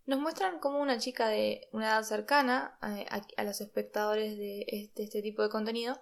nos 0.06 0.18
muestran 0.20 0.58
como 0.58 0.80
una 0.80 0.98
chica 0.98 1.28
de 1.28 1.68
una 1.72 1.86
edad 1.88 2.02
cercana 2.02 2.78
eh, 2.82 3.06
a, 3.36 3.44
los 3.44 3.60
espectadores 3.60 4.36
de 4.38 4.64
este, 4.68 5.04
este, 5.04 5.22
tipo 5.22 5.42
de 5.42 5.50
contenido, 5.50 6.00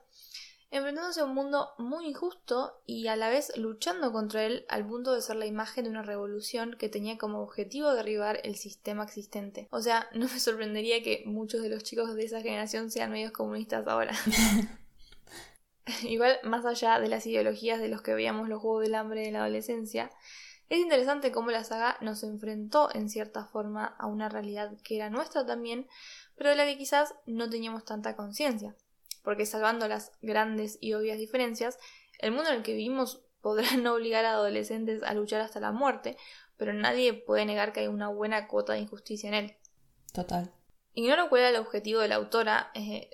enfrentándose 0.71 1.21
a 1.21 1.25
un 1.25 1.35
mundo 1.35 1.71
muy 1.79 2.07
injusto 2.07 2.81
y 2.87 3.09
a 3.09 3.17
la 3.17 3.29
vez 3.29 3.53
luchando 3.57 4.13
contra 4.13 4.45
él 4.45 4.65
al 4.69 4.87
punto 4.87 5.13
de 5.13 5.23
ser 5.23 5.37
la 5.37 5.47
imagen 5.47 5.85
de 5.85 5.91
una 5.91 6.03
revolución 6.03 6.77
que 6.79 6.89
tenía 6.89 7.19
como 7.19 7.41
objetivo 7.41 7.93
derribar 7.93 8.41
el 8.45 8.55
sistema 8.55 9.03
existente. 9.03 9.67
O 9.73 9.83
sea, 9.83 10.09
no 10.15 10.29
me 10.29 10.39
sorprendería 10.39 11.03
que 11.03 11.25
muchos 11.27 11.63
de 11.63 11.69
los 11.69 11.83
chicos 11.83 12.15
de 12.15 12.25
esa 12.25 12.41
generación 12.41 12.93
sean 12.93 13.11
medios 13.11 13.33
comunistas 13.33 13.87
ahora. 13.89 14.13
Igual, 16.03 16.39
más 16.45 16.65
allá 16.65 16.99
de 17.01 17.09
las 17.09 17.27
ideologías 17.27 17.81
de 17.81 17.89
los 17.89 18.03
que 18.03 18.15
veíamos 18.15 18.49
los 18.49 18.61
Juegos 18.61 18.83
del 18.83 18.95
Hambre 18.95 19.27
en 19.27 19.35
la 19.35 19.41
adolescencia, 19.41 20.11
es 20.71 20.79
interesante 20.79 21.33
cómo 21.33 21.51
la 21.51 21.65
saga 21.65 21.97
nos 22.01 22.23
enfrentó 22.23 22.95
en 22.95 23.09
cierta 23.09 23.45
forma 23.45 23.97
a 23.99 24.07
una 24.07 24.29
realidad 24.29 24.71
que 24.85 24.97
era 24.97 25.11
nuestra 25.11 25.45
también, 25.45 25.89
pero 26.37 26.51
de 26.51 26.57
la 26.57 26.65
que 26.65 26.79
quizás 26.79 27.15
no 27.27 27.51
teníamos 27.51 27.85
tanta 27.85 28.15
conciencia. 28.15 28.77
Porque 29.25 29.47
salvando 29.47 29.89
las 29.89 30.13
grandes 30.23 30.79
y 30.81 30.95
obvias 30.95 31.19
diferencias, 31.19 31.79
el 32.21 32.31
mundo 32.31 32.51
en 32.51 32.57
el 32.57 32.63
que 32.63 32.75
vivimos 32.75 33.25
podrá 33.41 33.77
no 33.77 33.95
obligar 33.95 34.25
a 34.25 34.33
adolescentes 34.33 35.03
a 35.03 35.13
luchar 35.15 35.41
hasta 35.41 35.59
la 35.59 35.73
muerte, 35.73 36.17
pero 36.57 36.73
nadie 36.73 37.15
puede 37.15 37.47
negar 37.47 37.73
que 37.73 37.81
hay 37.81 37.89
una 37.89 38.09
buena 38.09 38.47
cuota 38.47 38.75
de 38.75 38.81
injusticia 38.81 39.29
en 39.29 39.35
él. 39.35 39.57
Total. 40.13 40.53
Ignoro 40.95 41.29
cuál 41.29 41.41
era 41.43 41.51
el 41.51 41.57
objetivo 41.57 42.01
de 42.01 42.09
la 42.09 42.17
autora, 42.17 42.71
eh, 42.75 43.11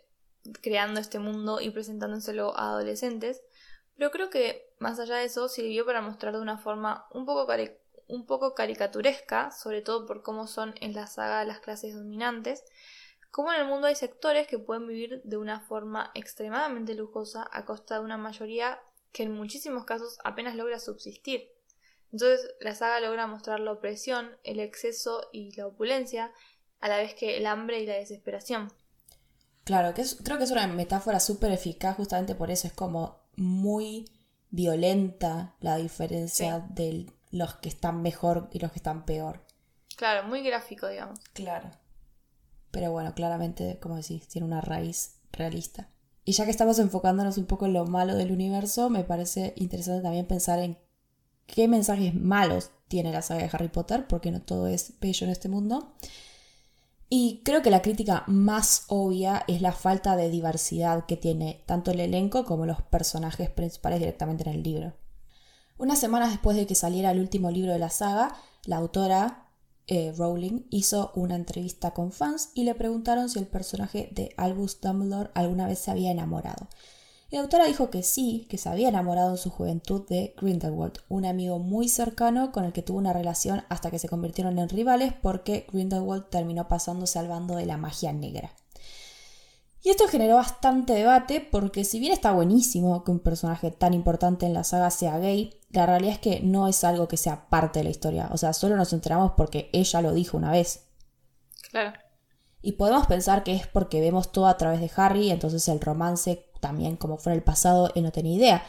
creando 0.60 1.00
este 1.00 1.18
mundo 1.18 1.60
y 1.60 1.70
presentándoselo 1.70 2.56
a 2.56 2.70
adolescentes, 2.70 3.42
pero 3.96 4.10
creo 4.10 4.30
que 4.30 4.68
más 4.78 4.98
allá 4.98 5.16
de 5.16 5.24
eso 5.24 5.48
sirvió 5.48 5.86
para 5.86 6.02
mostrar 6.02 6.34
de 6.34 6.40
una 6.40 6.58
forma 6.58 7.06
un 7.12 7.24
poco, 7.24 7.50
un 8.08 8.26
poco 8.26 8.54
caricaturesca, 8.54 9.50
sobre 9.50 9.82
todo 9.82 10.06
por 10.06 10.22
cómo 10.22 10.46
son 10.46 10.74
en 10.80 10.94
la 10.94 11.06
saga 11.06 11.44
las 11.44 11.60
clases 11.60 11.94
dominantes, 11.94 12.64
cómo 13.30 13.52
en 13.52 13.60
el 13.60 13.66
mundo 13.66 13.86
hay 13.86 13.94
sectores 13.94 14.46
que 14.46 14.58
pueden 14.58 14.86
vivir 14.86 15.22
de 15.24 15.36
una 15.36 15.60
forma 15.60 16.10
extremadamente 16.14 16.94
lujosa 16.94 17.48
a 17.52 17.64
costa 17.64 17.98
de 17.98 18.04
una 18.04 18.16
mayoría 18.16 18.80
que 19.12 19.22
en 19.22 19.32
muchísimos 19.32 19.84
casos 19.84 20.18
apenas 20.24 20.56
logra 20.56 20.78
subsistir. 20.78 21.50
Entonces 22.12 22.54
la 22.60 22.74
saga 22.74 23.00
logra 23.00 23.26
mostrar 23.26 23.60
la 23.60 23.72
opresión, 23.72 24.36
el 24.44 24.60
exceso 24.60 25.28
y 25.32 25.54
la 25.56 25.66
opulencia, 25.66 26.32
a 26.80 26.88
la 26.88 26.98
vez 26.98 27.14
que 27.14 27.36
el 27.36 27.46
hambre 27.46 27.80
y 27.80 27.86
la 27.86 27.94
desesperación. 27.94 28.72
Claro, 29.66 29.94
que 29.94 30.04
creo 30.22 30.38
que 30.38 30.44
es 30.44 30.52
una 30.52 30.68
metáfora 30.68 31.18
súper 31.18 31.50
eficaz 31.50 31.96
justamente 31.96 32.36
por 32.36 32.52
eso, 32.52 32.68
es 32.68 32.72
como 32.72 33.16
muy 33.34 34.08
violenta 34.48 35.56
la 35.58 35.76
diferencia 35.76 36.60
del 36.70 37.10
los 37.32 37.56
que 37.56 37.68
están 37.68 38.00
mejor 38.00 38.48
y 38.52 38.60
los 38.60 38.70
que 38.70 38.78
están 38.78 39.04
peor. 39.04 39.44
Claro, 39.96 40.28
muy 40.28 40.42
gráfico, 40.42 40.86
digamos. 40.86 41.18
Claro. 41.32 41.72
Pero 42.70 42.92
bueno, 42.92 43.12
claramente, 43.12 43.80
como 43.80 43.96
decís, 43.96 44.28
tiene 44.28 44.46
una 44.46 44.60
raíz 44.60 45.16
realista. 45.32 45.90
Y 46.24 46.30
ya 46.30 46.44
que 46.44 46.52
estamos 46.52 46.78
enfocándonos 46.78 47.36
un 47.36 47.46
poco 47.46 47.66
en 47.66 47.72
lo 47.72 47.86
malo 47.86 48.14
del 48.14 48.30
universo, 48.30 48.88
me 48.88 49.02
parece 49.02 49.52
interesante 49.56 50.00
también 50.00 50.28
pensar 50.28 50.60
en 50.60 50.78
qué 51.46 51.66
mensajes 51.66 52.14
malos 52.14 52.70
tiene 52.86 53.10
la 53.10 53.22
saga 53.22 53.42
de 53.42 53.50
Harry 53.52 53.68
Potter, 53.68 54.06
porque 54.06 54.30
no 54.30 54.42
todo 54.42 54.68
es 54.68 55.00
bello 55.00 55.24
en 55.24 55.32
este 55.32 55.48
mundo. 55.48 55.96
Y 57.08 57.42
creo 57.44 57.62
que 57.62 57.70
la 57.70 57.82
crítica 57.82 58.24
más 58.26 58.84
obvia 58.88 59.44
es 59.46 59.62
la 59.62 59.72
falta 59.72 60.16
de 60.16 60.28
diversidad 60.28 61.06
que 61.06 61.16
tiene 61.16 61.62
tanto 61.66 61.92
el 61.92 62.00
elenco 62.00 62.44
como 62.44 62.66
los 62.66 62.82
personajes 62.82 63.48
principales 63.48 64.00
directamente 64.00 64.48
en 64.48 64.56
el 64.56 64.62
libro. 64.62 64.94
Unas 65.78 66.00
semanas 66.00 66.30
después 66.30 66.56
de 66.56 66.66
que 66.66 66.74
saliera 66.74 67.12
el 67.12 67.20
último 67.20 67.50
libro 67.50 67.72
de 67.72 67.78
la 67.78 67.90
saga, 67.90 68.34
la 68.64 68.78
autora 68.78 69.50
eh, 69.86 70.12
Rowling 70.16 70.62
hizo 70.70 71.12
una 71.14 71.36
entrevista 71.36 71.92
con 71.92 72.10
fans 72.10 72.50
y 72.54 72.64
le 72.64 72.74
preguntaron 72.74 73.28
si 73.28 73.38
el 73.38 73.46
personaje 73.46 74.08
de 74.12 74.34
Albus 74.36 74.80
Dumbledore 74.80 75.30
alguna 75.34 75.68
vez 75.68 75.78
se 75.78 75.92
había 75.92 76.10
enamorado. 76.10 76.66
La 77.30 77.40
autora 77.40 77.66
dijo 77.66 77.90
que 77.90 78.04
sí, 78.04 78.46
que 78.48 78.56
se 78.56 78.68
había 78.68 78.88
enamorado 78.88 79.30
en 79.32 79.36
su 79.36 79.50
juventud 79.50 80.06
de 80.08 80.34
Grindelwald, 80.40 80.98
un 81.08 81.26
amigo 81.26 81.58
muy 81.58 81.88
cercano 81.88 82.52
con 82.52 82.64
el 82.64 82.72
que 82.72 82.82
tuvo 82.82 82.98
una 82.98 83.12
relación 83.12 83.64
hasta 83.68 83.90
que 83.90 83.98
se 83.98 84.08
convirtieron 84.08 84.58
en 84.58 84.68
rivales 84.68 85.12
porque 85.12 85.66
Grindelwald 85.72 86.28
terminó 86.30 86.68
pasándose 86.68 87.18
al 87.18 87.26
bando 87.26 87.56
de 87.56 87.66
la 87.66 87.78
magia 87.78 88.12
negra. 88.12 88.52
Y 89.82 89.90
esto 89.90 90.08
generó 90.08 90.36
bastante 90.36 90.94
debate 90.94 91.40
porque 91.40 91.84
si 91.84 91.98
bien 91.98 92.12
está 92.12 92.32
buenísimo 92.32 93.02
que 93.04 93.10
un 93.10 93.20
personaje 93.20 93.70
tan 93.70 93.94
importante 93.94 94.46
en 94.46 94.54
la 94.54 94.64
saga 94.64 94.90
sea 94.90 95.18
gay, 95.18 95.60
la 95.70 95.86
realidad 95.86 96.14
es 96.14 96.18
que 96.18 96.40
no 96.40 96.68
es 96.68 96.82
algo 96.84 97.08
que 97.08 97.16
sea 97.16 97.48
parte 97.48 97.80
de 97.80 97.84
la 97.84 97.90
historia. 97.90 98.28
O 98.32 98.36
sea, 98.36 98.52
solo 98.52 98.76
nos 98.76 98.92
enteramos 98.92 99.32
porque 99.36 99.70
ella 99.72 100.00
lo 100.00 100.12
dijo 100.12 100.36
una 100.36 100.50
vez. 100.50 100.86
Claro. 101.70 101.98
Y 102.62 102.72
podemos 102.72 103.06
pensar 103.06 103.44
que 103.44 103.54
es 103.54 103.68
porque 103.68 104.00
vemos 104.00 104.32
todo 104.32 104.46
a 104.46 104.56
través 104.56 104.80
de 104.80 104.90
Harry, 104.96 105.30
entonces 105.30 105.68
el 105.68 105.80
romance 105.80 106.50
también 106.66 106.96
como 106.96 107.16
fue 107.16 107.32
en 107.32 107.38
el 107.38 107.44
pasado, 107.44 107.92
él 107.94 108.02
no 108.02 108.10
tenía 108.10 108.34
idea. 108.34 108.62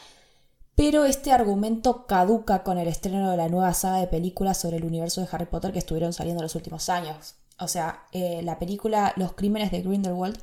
Pero 0.76 1.06
este 1.06 1.32
argumento 1.32 2.06
caduca 2.06 2.62
con 2.64 2.78
el 2.78 2.88
estreno 2.88 3.32
de 3.32 3.38
la 3.38 3.50
nueva 3.50 3.74
saga 3.74 3.98
de 3.98 4.06
películas 4.06 4.60
sobre 4.60 4.78
el 4.78 4.86
universo 4.86 5.20
de 5.22 5.28
Harry 5.32 5.48
Potter 5.48 5.72
que 5.74 5.80
estuvieron 5.80 6.14
saliendo 6.14 6.42
en 6.42 6.46
los 6.46 6.54
últimos 6.54 6.90
años. 6.90 7.34
O 7.60 7.68
sea, 7.68 8.04
eh, 8.12 8.42
la 8.44 8.60
película 8.60 9.14
Los 9.16 9.34
Crímenes 9.34 9.72
de 9.72 9.82
Grindelwald 9.82 10.38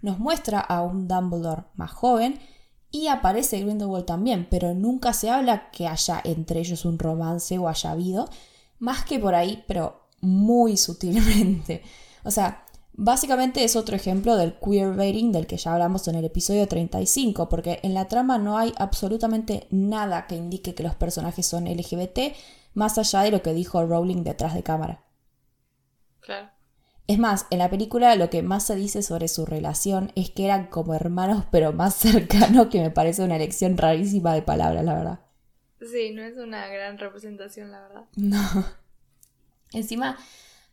nos 0.00 0.18
muestra 0.18 0.60
a 0.60 0.80
un 0.80 1.06
Dumbledore 1.06 1.64
más 1.74 1.92
joven 1.92 2.40
y 2.90 3.08
aparece 3.08 3.60
Grindelwald 3.60 4.06
también, 4.06 4.46
pero 4.50 4.72
nunca 4.72 5.12
se 5.12 5.28
habla 5.28 5.70
que 5.70 5.86
haya 5.86 6.22
entre 6.24 6.60
ellos 6.60 6.86
un 6.86 6.98
romance 6.98 7.58
o 7.58 7.68
haya 7.68 7.90
habido, 7.90 8.30
más 8.78 9.04
que 9.04 9.18
por 9.18 9.34
ahí, 9.34 9.62
pero 9.68 10.08
muy 10.22 10.78
sutilmente. 10.78 11.82
O 12.24 12.30
sea, 12.30 12.64
Básicamente 12.96 13.64
es 13.64 13.74
otro 13.74 13.96
ejemplo 13.96 14.36
del 14.36 14.54
queerbaiting 14.54 15.32
del 15.32 15.48
que 15.48 15.56
ya 15.56 15.72
hablamos 15.72 16.06
en 16.06 16.14
el 16.14 16.24
episodio 16.24 16.68
35, 16.68 17.48
porque 17.48 17.80
en 17.82 17.92
la 17.92 18.06
trama 18.06 18.38
no 18.38 18.56
hay 18.56 18.72
absolutamente 18.78 19.66
nada 19.70 20.28
que 20.28 20.36
indique 20.36 20.76
que 20.76 20.84
los 20.84 20.94
personajes 20.94 21.44
son 21.44 21.64
LGBT, 21.64 22.36
más 22.72 22.96
allá 22.96 23.22
de 23.22 23.32
lo 23.32 23.42
que 23.42 23.52
dijo 23.52 23.84
Rowling 23.84 24.22
detrás 24.22 24.54
de 24.54 24.62
cámara. 24.62 25.02
Claro. 26.20 26.50
Es 27.08 27.18
más, 27.18 27.46
en 27.50 27.58
la 27.58 27.68
película 27.68 28.14
lo 28.14 28.30
que 28.30 28.42
más 28.42 28.64
se 28.64 28.76
dice 28.76 29.02
sobre 29.02 29.26
su 29.26 29.44
relación 29.44 30.12
es 30.14 30.30
que 30.30 30.44
eran 30.44 30.68
como 30.68 30.94
hermanos, 30.94 31.44
pero 31.50 31.72
más 31.72 31.96
cercanos, 31.96 32.68
que 32.68 32.80
me 32.80 32.90
parece 32.92 33.24
una 33.24 33.36
elección 33.36 33.76
rarísima 33.76 34.34
de 34.34 34.42
palabras, 34.42 34.84
la 34.84 34.94
verdad. 34.94 35.20
Sí, 35.80 36.12
no 36.14 36.22
es 36.22 36.38
una 36.38 36.68
gran 36.68 36.96
representación, 36.98 37.72
la 37.72 37.80
verdad. 37.80 38.04
No. 38.14 38.64
Encima, 39.72 40.16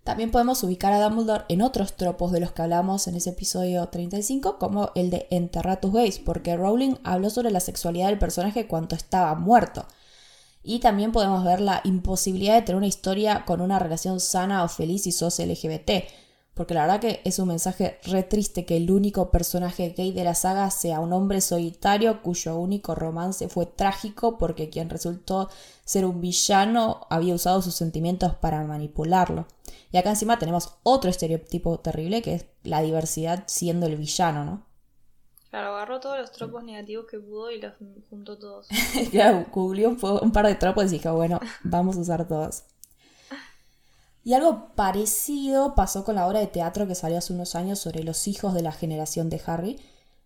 también 0.03 0.31
podemos 0.31 0.63
ubicar 0.63 0.93
a 0.93 1.01
Dumbledore 1.01 1.45
en 1.47 1.61
otros 1.61 1.95
tropos 1.95 2.31
de 2.31 2.39
los 2.39 2.51
que 2.51 2.63
hablamos 2.63 3.07
en 3.07 3.15
ese 3.15 3.29
episodio 3.31 3.87
35, 3.87 4.57
como 4.57 4.91
el 4.95 5.11
de 5.11 5.27
enterrar 5.29 5.79
tus 5.79 5.93
gays, 5.93 6.17
porque 6.17 6.57
Rowling 6.57 6.95
habló 7.03 7.29
sobre 7.29 7.51
la 7.51 7.59
sexualidad 7.59 8.07
del 8.07 8.17
personaje 8.17 8.67
cuando 8.67 8.95
estaba 8.95 9.35
muerto. 9.35 9.85
Y 10.63 10.79
también 10.79 11.11
podemos 11.11 11.43
ver 11.43 11.61
la 11.61 11.81
imposibilidad 11.83 12.55
de 12.55 12.61
tener 12.63 12.77
una 12.77 12.87
historia 12.87 13.45
con 13.45 13.61
una 13.61 13.77
relación 13.77 14.19
sana 14.19 14.63
o 14.63 14.67
feliz 14.67 15.03
si 15.03 15.11
sos 15.11 15.37
LGBT. 15.39 15.91
Porque 16.61 16.75
la 16.75 16.81
verdad 16.81 16.99
que 16.99 17.21
es 17.23 17.39
un 17.39 17.47
mensaje 17.47 17.97
re 18.03 18.21
triste 18.21 18.67
que 18.67 18.77
el 18.77 18.91
único 18.91 19.31
personaje 19.31 19.95
gay 19.97 20.11
de 20.11 20.23
la 20.23 20.35
saga 20.35 20.69
sea 20.69 20.99
un 20.99 21.11
hombre 21.11 21.41
solitario 21.41 22.21
cuyo 22.21 22.55
único 22.55 22.93
romance 22.93 23.49
fue 23.49 23.65
trágico 23.65 24.37
porque 24.37 24.69
quien 24.69 24.87
resultó 24.87 25.49
ser 25.85 26.05
un 26.05 26.21
villano 26.21 27.07
había 27.09 27.33
usado 27.33 27.63
sus 27.63 27.73
sentimientos 27.73 28.35
para 28.35 28.63
manipularlo. 28.63 29.47
Y 29.91 29.97
acá 29.97 30.11
encima 30.11 30.37
tenemos 30.37 30.75
otro 30.83 31.09
estereotipo 31.09 31.79
terrible 31.79 32.21
que 32.21 32.35
es 32.35 32.45
la 32.61 32.83
diversidad 32.83 33.45
siendo 33.47 33.87
el 33.87 33.95
villano, 33.95 34.45
¿no? 34.45 34.63
Claro, 35.49 35.73
agarró 35.73 35.99
todos 35.99 36.19
los 36.19 36.31
tropos 36.31 36.63
negativos 36.63 37.07
que 37.09 37.17
pudo 37.17 37.49
y 37.49 37.59
los 37.59 37.73
juntó 38.07 38.37
todos. 38.37 38.67
claro, 39.09 39.47
googleó 39.51 39.97
un, 40.21 40.31
par 40.31 40.45
de 40.45 40.53
tropos 40.53 40.85
y 40.93 40.99
dijo, 40.99 41.11
bueno, 41.15 41.39
vamos 41.63 41.97
a 41.97 42.01
usar 42.01 42.27
todos. 42.27 42.65
Y 44.23 44.33
algo 44.33 44.75
parecido 44.75 45.73
pasó 45.73 46.03
con 46.03 46.15
la 46.15 46.27
obra 46.27 46.39
de 46.39 46.47
teatro 46.47 46.87
que 46.87 46.95
salió 46.95 47.17
hace 47.17 47.33
unos 47.33 47.55
años 47.55 47.79
sobre 47.79 48.03
los 48.03 48.27
hijos 48.27 48.53
de 48.53 48.61
la 48.61 48.71
generación 48.71 49.29
de 49.29 49.41
Harry. 49.45 49.79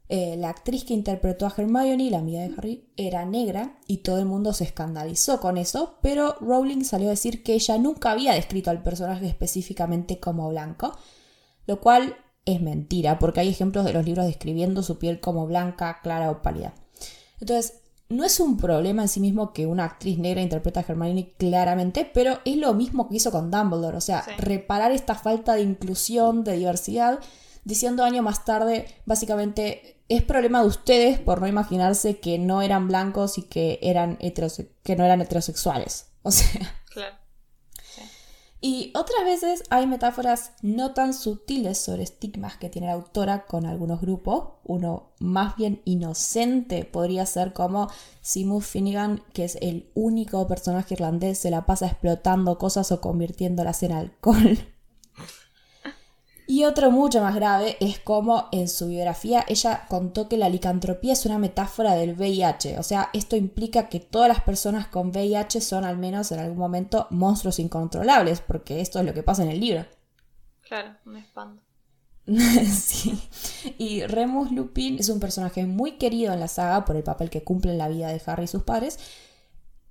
Eh, 0.08 0.36
la 0.38 0.50
actriz 0.50 0.84
que 0.84 0.94
interpretó 0.94 1.48
a 1.48 1.54
Hermione, 1.58 2.12
la 2.12 2.20
amiga 2.20 2.42
de 2.42 2.54
Harry, 2.56 2.90
era 2.98 3.26
negra 3.26 3.80
y 3.88 3.98
todo 3.98 4.20
el 4.20 4.26
mundo 4.26 4.54
se 4.54 4.66
escandalizó 4.66 5.40
con 5.40 5.58
eso, 5.58 5.98
pero 6.02 6.36
Rowling 6.42 6.84
salió 6.84 7.08
a 7.08 7.12
decir 7.12 7.42
que 7.42 7.54
ella 7.54 7.78
nunca 7.78 8.12
había 8.12 8.34
descrito 8.34 8.70
al 8.70 8.84
personaje 8.84 9.26
específicamente 9.26 10.20
como 10.20 10.48
blanco, 10.50 10.96
lo 11.66 11.82
cual 11.82 12.18
es 12.46 12.62
mentira, 12.62 13.18
porque 13.18 13.40
hay 13.40 13.50
ejemplos 13.50 13.86
de 13.86 13.94
los 13.94 14.06
libros 14.06 14.28
describiendo 14.28 14.84
su 14.84 15.00
piel 15.00 15.20
como 15.20 15.48
blanca, 15.48 16.02
clara 16.04 16.30
o 16.30 16.44
pálida. 16.44 16.76
Entonces, 17.40 17.82
no 18.10 18.24
es 18.24 18.40
un 18.40 18.58
problema 18.58 19.02
en 19.02 19.08
sí 19.08 19.20
mismo 19.20 19.52
que 19.52 19.66
una 19.66 19.86
actriz 19.86 20.18
negra 20.20 20.42
interprete 20.42 20.80
a 20.80 20.86
Hermione 20.88 21.34
claramente, 21.38 22.10
pero 22.14 22.40
es 22.46 22.58
lo 22.58 22.74
mismo 22.74 23.10
que 23.10 23.16
hizo 23.16 23.32
con 23.32 23.50
Dumbledore, 23.50 23.98
o 23.98 24.02
sea, 24.02 24.24
reparar 24.38 24.92
esta 24.92 25.16
falta 25.16 25.56
de 25.56 25.62
inclusión, 25.62 26.44
de 26.44 26.58
diversidad, 26.58 27.20
diciendo 27.64 28.04
años 28.04 28.24
más 28.24 28.46
tarde, 28.46 28.86
básicamente, 29.06 29.98
es 30.08 30.22
problema 30.22 30.62
de 30.62 30.68
ustedes 30.68 31.20
por 31.20 31.42
no 31.42 31.48
imaginarse 31.48 32.20
que 32.20 32.38
no 32.38 32.62
eran 32.62 32.88
blancos 32.88 33.40
y 33.40 33.44
que, 33.44 33.80
eran 33.82 34.18
que 34.18 34.96
no 34.96 35.04
eran 35.04 35.22
heterosexuales. 35.22 36.08
O 36.22 36.32
sea. 36.32 36.76
Y 38.68 38.92
otras 38.96 39.24
veces 39.24 39.62
hay 39.70 39.86
metáforas 39.86 40.54
no 40.64 40.96
tan 40.96 41.14
sutiles 41.14 41.78
sobre 41.78 42.02
estigmas 42.02 42.58
que 42.58 42.68
tiene 42.68 42.88
la 42.88 42.94
autora 42.94 43.46
con 43.46 43.68
algunos 43.68 44.02
grupos. 44.02 44.54
Uno 44.64 45.12
más 45.20 45.56
bien 45.56 45.84
inocente 45.86 46.84
podría 46.84 47.28
ser 47.28 47.54
como 47.54 47.92
Simu 48.22 48.62
Finnegan, 48.62 49.22
que 49.34 49.44
es 49.44 49.60
el 49.62 49.92
único 49.94 50.48
personaje 50.48 50.96
irlandés, 50.96 51.38
se 51.38 51.52
la 51.52 51.68
pasa 51.68 51.86
explotando 51.86 52.58
cosas 52.58 52.92
o 52.92 53.02
convirtiéndolas 53.02 53.84
en 53.84 53.92
alcohol. 53.92 54.58
Y 56.48 56.64
otro 56.64 56.92
mucho 56.92 57.22
más 57.22 57.34
grave 57.34 57.76
es 57.80 58.00
como 58.00 58.50
en 58.52 58.70
su 58.70 58.88
biografía 58.88 59.44
ella 59.48 59.86
contó 59.90 60.30
que 60.30 60.38
la 60.38 60.48
licantropía 60.48 61.14
es 61.14 61.26
una 61.26 61.40
metáfora 61.40 61.96
del 61.96 62.14
VIH. 62.14 62.78
O 62.78 62.84
sea, 62.84 63.10
esto 63.14 63.36
implica 63.36 63.90
que 63.90 64.00
todas 64.00 64.28
las 64.28 64.42
personas 64.42 64.88
con 64.88 65.10
VIH 65.10 65.60
son 65.62 65.86
al 65.86 65.98
menos 65.98 66.32
en 66.32 66.40
algún 66.40 66.58
momento 66.58 67.08
monstruos 67.10 67.58
incontrolables, 67.58 68.42
porque 68.42 68.82
esto 68.82 69.00
es 69.00 69.06
lo 69.06 69.14
que 69.14 69.24
pasa 69.24 69.44
en 69.44 69.50
el 69.50 69.60
libro. 69.60 69.86
Claro, 70.62 70.96
me 71.06 71.20
espanto. 71.20 71.64
sí. 72.28 73.20
Y 73.78 74.04
Remus 74.04 74.52
Lupin 74.52 75.00
es 75.00 75.10
un 75.10 75.20
personaje 75.20 75.66
muy 75.66 75.94
querido 75.94 76.34
en 76.34 76.40
la 76.40 76.48
saga 76.48 76.86
por 76.86 76.96
el 76.96 77.04
papel 77.04 77.30
que 77.32 77.44
cumple 77.44 77.72
en 77.72 77.80
la 77.80 77.88
vida 77.88 78.10
de 78.10 78.22
Harry 78.26 78.44
y 78.44 78.48
sus 78.48 78.64
padres. 78.64 79.00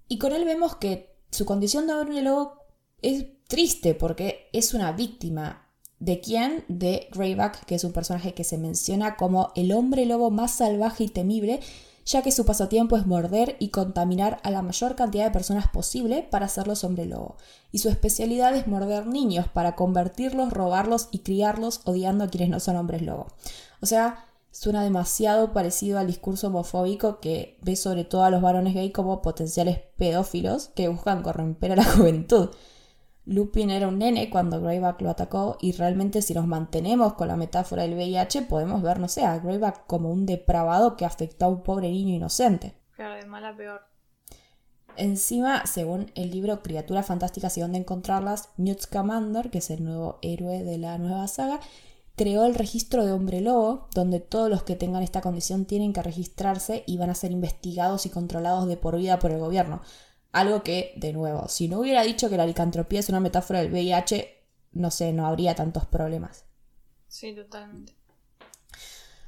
Y 0.07 0.19
con 0.19 0.33
él 0.33 0.45
vemos 0.45 0.77
que 0.77 1.17
su 1.31 1.45
condición 1.45 1.87
de 1.87 1.95
hombre 1.95 2.23
lobo 2.23 2.61
es 3.03 3.27
triste 3.49 3.95
porque 3.95 4.49
es 4.53 4.73
una 4.73 4.93
víctima 4.93 5.64
¿De 6.01 6.21
quién? 6.21 6.65
De 6.69 7.09
Greyback, 7.13 7.65
que 7.65 7.77
es 7.77 7.85
un 7.85 7.93
personaje 7.93 8.35
que 8.35 8.45
se 8.45 8.59
menciona 8.59 9.17
como 9.17 9.53
el 9.55 9.73
hombre 9.73 10.07
lobo 10.07 10.31
más 10.31 10.53
salvaje 10.57 11.05
y 11.05 11.09
temible, 11.09 11.61
ya 12.05 12.23
que 12.23 12.33
su 12.33 12.45
pasatiempo 12.45 12.97
es 12.97 13.07
morder 13.07 13.57
y 13.59 13.69
contaminar 13.69 14.39
a 14.43 14.51
la 14.51 14.63
mayor 14.63 14.95
cantidad 14.97 15.25
de 15.25 15.31
personas 15.31 15.69
posible 15.69 16.27
para 16.31 16.47
hacerlos 16.47 16.85
hombre 16.85 17.07
lobo. 17.07 17.37
Y 17.73 17.79
su 17.79 17.89
especialidad 17.89 18.55
es 18.55 18.67
morder 18.67 19.07
niños 19.07 19.49
para 19.49 19.75
convertirlos, 19.75 20.53
robarlos 20.53 21.09
y 21.11 21.21
criarlos 21.21 21.81
odiando 21.85 22.25
a 22.25 22.29
quienes 22.29 22.51
no 22.51 22.61
son 22.61 22.77
hombres 22.77 23.03
lobo. 23.03 23.29
O 23.81 23.87
sea, 23.87 24.27
suena 24.51 24.85
demasiado 24.85 25.53
parecido 25.53 25.99
al 25.99 26.07
discurso 26.07 26.49
homofóbico 26.49 27.21
que 27.21 27.59
ve 27.63 27.75
sobre 27.77 28.05
todo 28.05 28.25
a 28.25 28.31
los 28.31 28.43
varones 28.43 28.75
gay 28.75 28.93
como 28.93 29.23
potenciales 29.23 29.81
pedófilos 29.97 30.69
que 30.75 30.89
buscan 30.89 31.23
corromper 31.23 31.73
a 31.73 31.77
la 31.77 31.85
juventud. 31.97 32.51
Lupin 33.27 33.71
era 33.71 33.89
un 33.89 33.99
nene 33.99 34.29
cuando 34.29 34.61
Greyback 34.61 35.01
lo 35.01 35.11
atacó 35.11 35.57
y 35.61 35.73
realmente 35.73 36.21
si 36.21 36.35
nos 36.35 36.47
mantenemos 36.47 37.15
con 37.15 37.29
la 37.29 37.37
metáfora 37.37 37.83
del 37.83 37.95
VIH 37.95 38.43
podemos 38.43 38.83
ver, 38.83 39.01
no 39.01 39.09
sé, 39.09 39.25
a 39.25 39.39
Greyback 39.39 39.87
como 39.87 40.11
un 40.11 40.27
depravado 40.27 40.97
que 40.97 41.07
afectó 41.07 41.47
a 41.47 41.49
un 41.49 41.63
pobre 41.63 41.91
niño 41.91 42.15
inocente. 42.15 42.75
Claro, 42.97 43.15
de 43.15 43.27
mala 43.27 43.57
peor. 43.57 43.81
Encima, 44.97 45.67
según 45.67 46.13
el 46.15 46.31
libro 46.31 46.63
Criaturas 46.63 47.07
Fantásticas 47.07 47.57
y 47.57 47.61
dónde 47.61 47.79
encontrarlas, 47.79 48.51
Newt 48.57 48.83
Scamander, 48.83 49.51
que 49.51 49.59
es 49.59 49.71
el 49.71 49.85
nuevo 49.85 50.19
héroe 50.23 50.63
de 50.63 50.79
la 50.79 50.99
nueva 50.99 51.27
saga, 51.27 51.61
creó 52.17 52.45
el 52.45 52.55
registro 52.55 53.05
de 53.05 53.13
hombre 53.13 53.41
lobo, 53.41 53.89
donde 53.95 54.21
todos 54.21 54.49
los 54.49 54.63
que 54.63 54.77
tengan 54.77 55.03
esta 55.03 55.21
condición 55.21 55.65
tienen 55.65 55.93
que 55.93 56.03
registrarse 56.03 56.85
y 56.87 56.97
van 56.97 57.11
a 57.11 57.15
ser 57.15 57.33
investigados 57.33 58.07
y 58.07 58.11
controlados 58.11 58.69
de 58.69 58.77
por 58.77 58.97
vida 58.97 59.19
por 59.19 59.33
el 59.33 59.41
gobierno. 59.41 59.81
Algo 60.35 60.65
que, 60.65 60.93
de 60.97 61.13
nuevo, 61.13 61.49
si 61.49 61.69
no 61.69 61.79
hubiera 61.79 62.03
dicho 62.03 62.29
que 62.29 62.37
la 62.37 62.45
licantropía 62.45 62.99
es 62.99 63.09
una 63.09 63.21
metáfora 63.21 63.61
del 63.61 63.71
VIH, 63.71 64.43
no 64.73 64.91
sé, 64.91 65.13
no 65.13 65.27
habría 65.27 65.55
tantos 65.55 65.87
problemas. 65.87 66.45
Sí, 67.07 67.33
totalmente. 67.33 67.95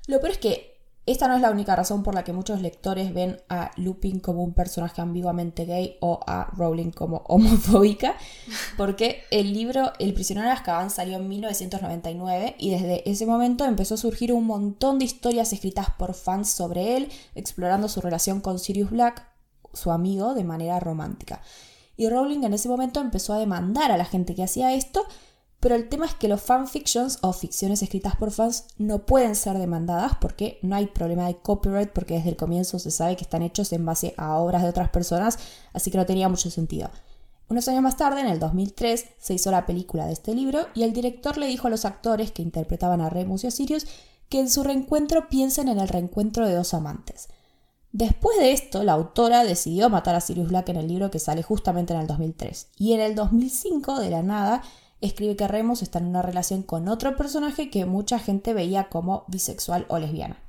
Lo 0.08 0.20
peor 0.20 0.32
es 0.32 0.38
que 0.38 0.76
esta 1.06 1.28
no 1.28 1.36
es 1.36 1.40
la 1.40 1.52
única 1.52 1.76
razón 1.76 2.02
por 2.02 2.16
la 2.16 2.25
que 2.25 2.32
muchos 2.32 2.60
lectores 2.60 3.14
ven 3.14 3.40
a 3.48 3.70
Lupin 3.76 4.18
como 4.18 4.42
un 4.42 4.52
personaje 4.52 5.00
ambiguamente 5.00 5.64
gay 5.64 5.96
o 6.00 6.18
a 6.26 6.50
Rowling 6.56 6.90
como 6.90 7.18
homofóbica, 7.28 8.16
porque 8.76 9.22
el 9.30 9.52
libro 9.52 9.92
El 10.00 10.12
prisionero 10.12 10.48
de 10.48 10.54
Azkaban 10.54 10.90
salió 10.90 11.18
en 11.18 11.28
1999 11.28 12.56
y 12.58 12.70
desde 12.70 13.08
ese 13.08 13.26
momento 13.26 13.64
empezó 13.64 13.94
a 13.94 13.98
surgir 13.98 14.32
un 14.32 14.44
montón 14.44 14.98
de 14.98 15.04
historias 15.04 15.52
escritas 15.52 15.90
por 15.96 16.14
fans 16.14 16.50
sobre 16.50 16.96
él, 16.96 17.12
explorando 17.36 17.88
su 17.88 18.00
relación 18.00 18.40
con 18.40 18.58
Sirius 18.58 18.90
Black, 18.90 19.35
su 19.76 19.92
amigo, 19.92 20.35
de 20.35 20.45
manera 20.45 20.80
romántica. 20.80 21.42
Y 21.97 22.09
Rowling 22.09 22.42
en 22.42 22.54
ese 22.54 22.68
momento 22.68 23.00
empezó 23.00 23.35
a 23.35 23.38
demandar 23.38 23.92
a 23.92 23.97
la 23.97 24.04
gente 24.04 24.35
que 24.35 24.42
hacía 24.42 24.75
esto 24.75 25.06
pero 25.61 25.75
el 25.75 25.88
tema 25.88 26.06
es 26.06 26.14
que 26.14 26.28
los 26.28 26.42
fanfictions 26.42 27.18
o 27.23 27.33
ficciones 27.33 27.83
escritas 27.83 28.14
por 28.16 28.30
fans 28.30 28.66
no 28.78 29.06
pueden 29.06 29.35
ser 29.35 29.59
demandadas 29.59 30.12
porque 30.21 30.59
no 30.62 30.76
hay 30.76 30.87
problema 30.87 31.26
de 31.26 31.38
copyright 31.38 31.90
porque 31.90 32.14
desde 32.14 32.30
el 32.30 32.37
comienzo 32.37 32.78
se 32.78 32.90
sabe 32.90 33.16
que 33.16 33.25
están 33.25 33.42
hechos 33.42 33.73
en 33.73 33.85
base 33.85 34.14
a 34.16 34.37
obras 34.37 34.62
de 34.62 34.68
otras 34.68 34.90
personas, 34.90 35.38
así 35.73 35.90
que 35.90 35.99
no 35.99 36.06
tenía 36.06 36.28
mucho 36.28 36.50
sentido. 36.50 36.90
Unos 37.49 37.68
años 37.68 37.83
más 37.83 37.97
tarde, 37.97 38.21
en 38.21 38.26
el 38.26 38.40
2003, 38.40 39.06
se 39.18 39.35
hizo 39.35 39.50
la 39.50 39.66
película 39.66 40.06
de 40.06 40.12
este 40.12 40.35
libro 40.35 40.66
y 40.75 40.83
el 40.83 40.92
director 40.92 41.38
le 41.38 41.47
dijo 41.47 41.68
a 41.68 41.71
los 41.71 41.85
actores 41.85 42.33
que 42.33 42.42
interpretaban 42.42 43.00
a 43.00 43.09
Remus 43.09 43.45
y 43.45 43.50
Sirius 43.50 43.87
que 44.28 44.40
en 44.40 44.50
su 44.50 44.62
reencuentro 44.62 45.28
piensen 45.28 45.68
en 45.68 45.78
el 45.78 45.88
reencuentro 45.88 46.47
de 46.47 46.54
dos 46.54 46.75
amantes. 46.75 47.28
Después 47.92 48.38
de 48.38 48.52
esto, 48.52 48.84
la 48.84 48.92
autora 48.92 49.44
decidió 49.44 49.88
matar 49.88 50.14
a 50.14 50.20
Sirius 50.20 50.48
Black 50.48 50.68
en 50.68 50.76
el 50.76 50.88
libro 50.88 51.10
que 51.10 51.18
sale 51.18 51.42
justamente 51.42 51.94
en 51.94 52.00
el 52.00 52.06
2003. 52.06 52.68
Y 52.76 52.92
en 52.92 53.00
el 53.00 53.14
2005, 53.14 53.98
de 54.00 54.10
la 54.10 54.22
nada, 54.22 54.62
escribe 55.00 55.36
que 55.36 55.48
Remus 55.48 55.82
está 55.82 55.98
en 55.98 56.06
una 56.06 56.22
relación 56.22 56.62
con 56.62 56.88
otro 56.88 57.16
personaje 57.16 57.70
que 57.70 57.84
mucha 57.84 58.18
gente 58.18 58.54
veía 58.54 58.88
como 58.88 59.24
bisexual 59.28 59.86
o 59.88 59.98
lesbiana. 59.98 60.42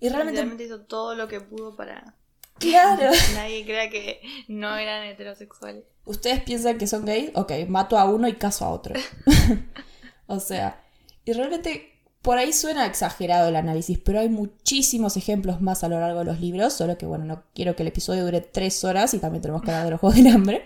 Y 0.00 0.08
realmente... 0.08 0.64
hizo 0.64 0.82
todo 0.82 1.14
lo 1.14 1.28
que 1.28 1.40
pudo 1.40 1.76
para... 1.76 2.14
Claro. 2.58 3.10
Que 3.10 3.34
nadie 3.34 3.64
crea 3.64 3.90
que 3.90 4.20
no 4.46 4.76
eran 4.76 5.02
heterosexuales. 5.04 5.84
¿Ustedes 6.04 6.40
piensan 6.44 6.78
que 6.78 6.86
son 6.86 7.04
gays? 7.04 7.32
Ok, 7.34 7.50
mato 7.68 7.98
a 7.98 8.04
uno 8.04 8.28
y 8.28 8.34
caso 8.34 8.64
a 8.64 8.70
otro. 8.70 8.94
o 10.26 10.38
sea, 10.38 10.84
y 11.24 11.32
realmente 11.32 11.93
por 12.24 12.38
ahí 12.38 12.54
suena 12.54 12.86
exagerado 12.86 13.50
el 13.50 13.56
análisis, 13.56 13.98
pero 13.98 14.18
hay 14.18 14.30
muchísimos 14.30 15.18
ejemplos 15.18 15.60
más 15.60 15.84
a 15.84 15.90
lo 15.90 16.00
largo 16.00 16.20
de 16.20 16.24
los 16.24 16.40
libros, 16.40 16.72
solo 16.72 16.96
que 16.96 17.04
bueno, 17.04 17.26
no 17.26 17.42
quiero 17.54 17.76
que 17.76 17.82
el 17.82 17.88
episodio 17.88 18.24
dure 18.24 18.40
tres 18.40 18.82
horas 18.82 19.12
y 19.12 19.18
también 19.18 19.42
tenemos 19.42 19.60
que 19.60 19.70
hablar 19.70 19.84
de 19.84 19.90
los 19.90 20.00
Juegos 20.00 20.16
del 20.16 20.28
Hambre. 20.28 20.64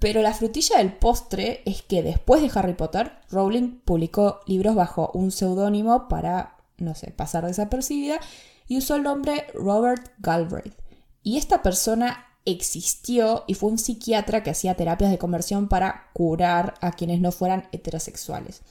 Pero 0.00 0.22
la 0.22 0.32
frutilla 0.32 0.78
del 0.78 0.94
postre 0.94 1.60
es 1.66 1.82
que 1.82 2.02
después 2.02 2.40
de 2.40 2.50
Harry 2.58 2.72
Potter, 2.72 3.12
Rowling 3.30 3.80
publicó 3.84 4.40
libros 4.46 4.74
bajo 4.74 5.10
un 5.12 5.30
seudónimo 5.30 6.08
para, 6.08 6.56
no 6.78 6.94
sé, 6.94 7.10
pasar 7.10 7.44
desapercibida 7.44 8.18
y 8.66 8.78
usó 8.78 8.96
el 8.96 9.02
nombre 9.02 9.46
Robert 9.52 10.10
Galbraith. 10.20 10.74
Y 11.22 11.36
esta 11.36 11.62
persona 11.62 12.28
existió 12.46 13.44
y 13.46 13.54
fue 13.54 13.68
un 13.68 13.78
psiquiatra 13.78 14.42
que 14.42 14.50
hacía 14.50 14.74
terapias 14.74 15.10
de 15.10 15.18
conversión 15.18 15.68
para 15.68 16.10
curar 16.14 16.74
a 16.80 16.92
quienes 16.92 17.20
no 17.20 17.30
fueran 17.30 17.68
heterosexuales. 17.72 18.62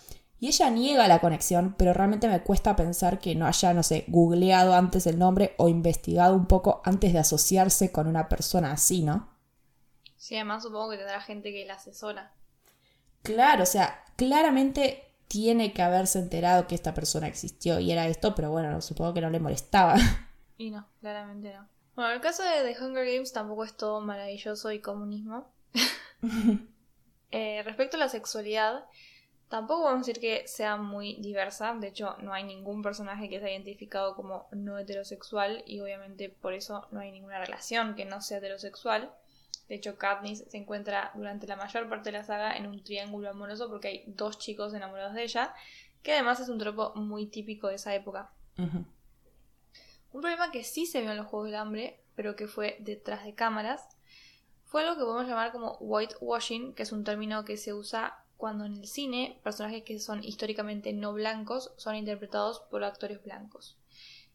Y 0.44 0.48
ella 0.48 0.70
niega 0.70 1.08
la 1.08 1.22
conexión, 1.22 1.74
pero 1.78 1.94
realmente 1.94 2.28
me 2.28 2.44
cuesta 2.44 2.76
pensar 2.76 3.22
que 3.22 3.34
no 3.34 3.48
haya, 3.48 3.74
no 3.74 3.82
sé, 3.82 4.04
googleado 4.10 4.74
antes 4.74 5.08
el 5.08 5.18
nombre 5.18 5.56
o 5.58 5.70
investigado 5.70 6.36
un 6.36 6.48
poco 6.48 6.82
antes 6.84 7.14
de 7.14 7.20
asociarse 7.20 7.94
con 7.94 8.08
una 8.08 8.28
persona 8.28 8.74
así, 8.74 9.04
¿no? 9.04 9.30
Sí, 10.18 10.36
además 10.36 10.64
supongo 10.64 10.90
que 10.90 10.98
tendrá 10.98 11.22
gente 11.22 11.54
que 11.54 11.66
la 11.66 11.76
asesora. 11.76 12.34
Claro, 13.22 13.64
o 13.64 13.66
sea, 13.66 14.04
claramente 14.18 15.14
tiene 15.30 15.72
que 15.72 15.82
haberse 15.82 16.20
enterado 16.20 16.68
que 16.68 16.76
esta 16.76 16.94
persona 16.94 17.30
existió 17.30 17.80
y 17.80 17.94
era 17.94 18.08
esto, 18.08 18.36
pero 18.36 18.52
bueno, 18.52 18.82
supongo 18.82 19.14
que 19.14 19.22
no 19.22 19.30
le 19.30 19.40
molestaba. 19.40 19.96
Y 20.58 20.72
no, 20.72 20.86
claramente 21.00 21.54
no. 21.54 21.70
Bueno, 21.96 22.12
el 22.12 22.20
caso 22.20 22.44
de 22.44 22.64
The 22.64 22.84
Hunger 22.84 23.06
Games 23.06 23.32
tampoco 23.32 23.64
es 23.64 23.78
todo 23.78 24.02
maravilloso 24.02 24.74
y 24.74 24.82
comunismo. 24.82 25.54
Eh, 27.36 27.64
respecto 27.64 27.98
a 27.98 28.00
la 28.00 28.10
sexualidad, 28.10 28.86
tampoco 29.54 29.84
podemos 29.84 30.08
decir 30.08 30.20
que 30.20 30.48
sea 30.48 30.78
muy 30.78 31.18
diversa. 31.22 31.76
De 31.76 31.90
hecho, 31.90 32.18
no 32.24 32.34
hay 32.34 32.44
ningún 32.44 32.82
personaje 32.82 33.30
que 33.30 33.40
sea 33.40 33.52
identificado 33.52 34.16
como 34.16 34.48
no 34.52 34.80
heterosexual 34.80 35.64
y 35.68 35.80
obviamente 35.80 36.28
por 36.28 36.54
eso 36.54 36.88
no 36.90 37.02
hay 37.02 37.12
ninguna 37.12 37.38
relación 37.38 37.94
que 37.94 38.04
no 38.04 38.20
sea 38.20 38.40
heterosexual. 38.40 39.14
De 39.68 39.76
hecho, 39.76 39.96
Katniss 39.96 40.44
se 40.48 40.58
encuentra 40.58 41.12
durante 41.14 41.46
la 41.46 41.56
mayor 41.56 41.88
parte 41.88 42.12
de 42.12 42.18
la 42.18 42.24
saga 42.24 42.58
en 42.58 42.66
un 42.66 42.84
triángulo 42.84 43.30
amoroso 43.30 43.70
porque 43.70 43.90
hay 43.90 44.04
dos 44.08 44.40
chicos 44.40 44.74
enamorados 44.74 45.14
de 45.14 45.22
ella, 45.22 45.54
que 46.02 46.14
además 46.14 46.40
es 46.40 46.50
un 46.50 46.58
tropo 46.58 46.92
muy 46.96 47.28
típico 47.28 47.68
de 47.68 47.76
esa 47.76 47.94
época. 47.94 48.32
Un 48.58 48.88
problema 50.20 50.50
que 50.50 50.64
sí 50.64 50.88
se 50.88 51.02
vio 51.02 51.12
en 51.12 51.18
los 51.18 51.28
Juegos 51.28 51.50
del 51.50 51.58
Hambre, 51.58 52.00
pero 52.16 52.36
que 52.36 52.48
fue 52.48 52.78
detrás 52.80 53.24
de 53.24 53.36
cámaras, 53.36 53.88
fue 54.66 54.82
algo 54.82 54.96
que 54.96 55.04
podemos 55.04 55.28
llamar 55.28 55.52
como 55.52 55.78
whitewashing, 55.80 56.74
que 56.74 56.82
es 56.82 56.92
un 56.92 57.04
término 57.04 57.46
que 57.46 57.56
se 57.56 57.72
usa 57.76 58.23
cuando 58.44 58.66
en 58.66 58.74
el 58.74 58.88
cine 58.88 59.40
personajes 59.42 59.84
que 59.84 60.00
son 60.00 60.22
históricamente 60.22 60.92
no 60.92 61.14
blancos 61.14 61.72
son 61.78 61.96
interpretados 61.96 62.60
por 62.70 62.84
actores 62.84 63.24
blancos. 63.24 63.78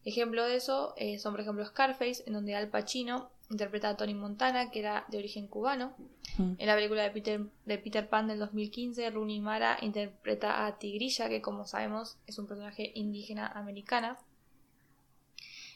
Ejemplo 0.03 0.47
de 0.47 0.57
eso 0.57 0.94
eh, 0.97 1.18
son, 1.18 1.35
por 1.35 1.42
ejemplo, 1.42 1.66
Scarface, 1.66 2.23
en 2.25 2.33
donde 2.33 2.55
Al 2.55 2.71
Pacino 2.71 3.29
interpreta 3.51 3.90
a 3.90 3.99
Tony 3.99 4.14
Montana, 4.14 4.71
que 4.71 4.79
era 4.79 5.05
de 5.09 5.18
origen 5.18 5.47
cubano. 5.47 5.94
En 6.38 6.66
la 6.66 6.75
película 6.75 7.03
de 7.03 7.11
Peter, 7.11 7.42
de 7.66 7.77
Peter 7.77 8.09
Pan 8.09 8.29
del 8.29 8.38
2015, 8.38 9.11
Rooney 9.11 9.40
Mara 9.40 9.77
interpreta 9.83 10.64
a 10.64 10.79
Tigrilla, 10.79 11.29
que 11.29 11.42
como 11.42 11.66
sabemos 11.66 12.16
es 12.27 12.38
un 12.38 12.47
personaje 12.47 12.92
indígena 12.94 13.47
americana. 13.49 14.16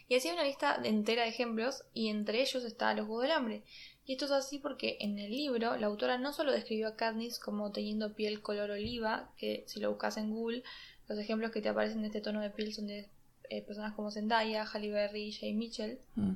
Y 0.08 0.14
así 0.14 0.28
hay 0.28 0.34
una 0.34 0.44
lista 0.44 0.80
entera 0.82 1.24
de 1.24 1.28
ejemplos, 1.28 1.84
y 1.92 2.08
entre 2.08 2.40
ellos 2.40 2.64
está 2.64 2.94
Los 2.94 3.06
Juegos 3.06 3.24
del 3.24 3.32
Hambre. 3.32 3.62
Y 4.04 4.12
esto 4.12 4.24
es 4.24 4.32
así 4.32 4.58
porque 4.58 4.98
en 5.00 5.18
el 5.18 5.30
libro 5.30 5.76
la 5.76 5.86
autora 5.86 6.18
no 6.18 6.32
solo 6.32 6.52
describió 6.52 6.88
a 6.88 6.96
Katniss 6.96 7.38
como 7.38 7.70
teniendo 7.70 8.14
piel 8.14 8.42
color 8.42 8.70
oliva, 8.70 9.32
que 9.36 9.64
si 9.66 9.80
lo 9.80 9.90
buscas 9.90 10.16
en 10.16 10.30
Google, 10.30 10.64
los 11.08 11.18
ejemplos 11.18 11.52
que 11.52 11.60
te 11.60 11.68
aparecen 11.68 12.02
de 12.02 12.08
este 12.08 12.20
tono 12.20 12.40
de 12.40 12.50
piel 12.50 12.74
son 12.74 12.88
de 12.88 13.08
eh, 13.48 13.62
personas 13.62 13.94
como 13.94 14.10
Zendaya, 14.10 14.64
Halle 14.64 14.90
Berry 14.90 15.28
y 15.28 15.32
Jay 15.32 15.54
Mitchell, 15.54 16.00
mm 16.16 16.32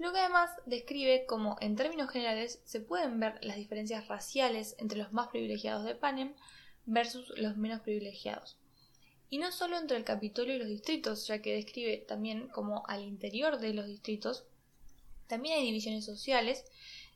sino 0.00 0.14
que 0.14 0.20
además 0.20 0.50
describe 0.64 1.26
cómo 1.26 1.58
en 1.60 1.76
términos 1.76 2.08
generales 2.08 2.62
se 2.64 2.80
pueden 2.80 3.20
ver 3.20 3.34
las 3.42 3.56
diferencias 3.56 4.08
raciales 4.08 4.74
entre 4.78 4.96
los 4.96 5.12
más 5.12 5.28
privilegiados 5.28 5.84
de 5.84 5.94
Panem 5.94 6.32
versus 6.86 7.30
los 7.36 7.58
menos 7.58 7.82
privilegiados. 7.82 8.56
Y 9.28 9.36
no 9.36 9.52
solo 9.52 9.76
entre 9.76 9.98
el 9.98 10.04
Capitolio 10.04 10.54
y 10.54 10.58
los 10.58 10.68
distritos, 10.68 11.26
ya 11.26 11.42
que 11.42 11.52
describe 11.52 11.98
también 11.98 12.48
como 12.48 12.82
al 12.86 13.02
interior 13.02 13.58
de 13.58 13.74
los 13.74 13.86
distritos 13.86 14.46
también 15.30 15.56
hay 15.56 15.64
divisiones 15.64 16.04
sociales 16.04 16.64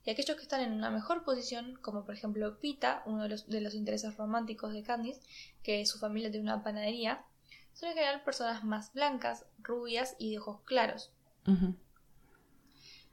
y 0.05 0.11
aquellos 0.11 0.37
que 0.37 0.43
están 0.43 0.61
en 0.61 0.73
una 0.73 0.91
mejor 0.91 1.25
posición, 1.25 1.77
como 1.83 2.05
por 2.05 2.15
ejemplo 2.15 2.59
Pita, 2.61 3.03
uno 3.07 3.25
de 3.25 3.29
los, 3.29 3.49
de 3.49 3.61
los 3.61 3.75
intereses 3.75 4.17
románticos 4.17 4.73
de 4.73 4.83
Candice, 4.83 5.21
que 5.63 5.85
su 5.85 5.99
familia 5.99 6.31
tiene 6.31 6.45
una 6.45 6.63
panadería, 6.63 7.25
son 7.73 7.89
en 7.89 7.97
general 7.97 8.23
personas 8.23 8.63
más 8.63 8.93
blancas, 8.93 9.47
rubias 9.59 10.15
y 10.19 10.31
de 10.31 10.39
ojos 10.39 10.61
claros. 10.65 11.11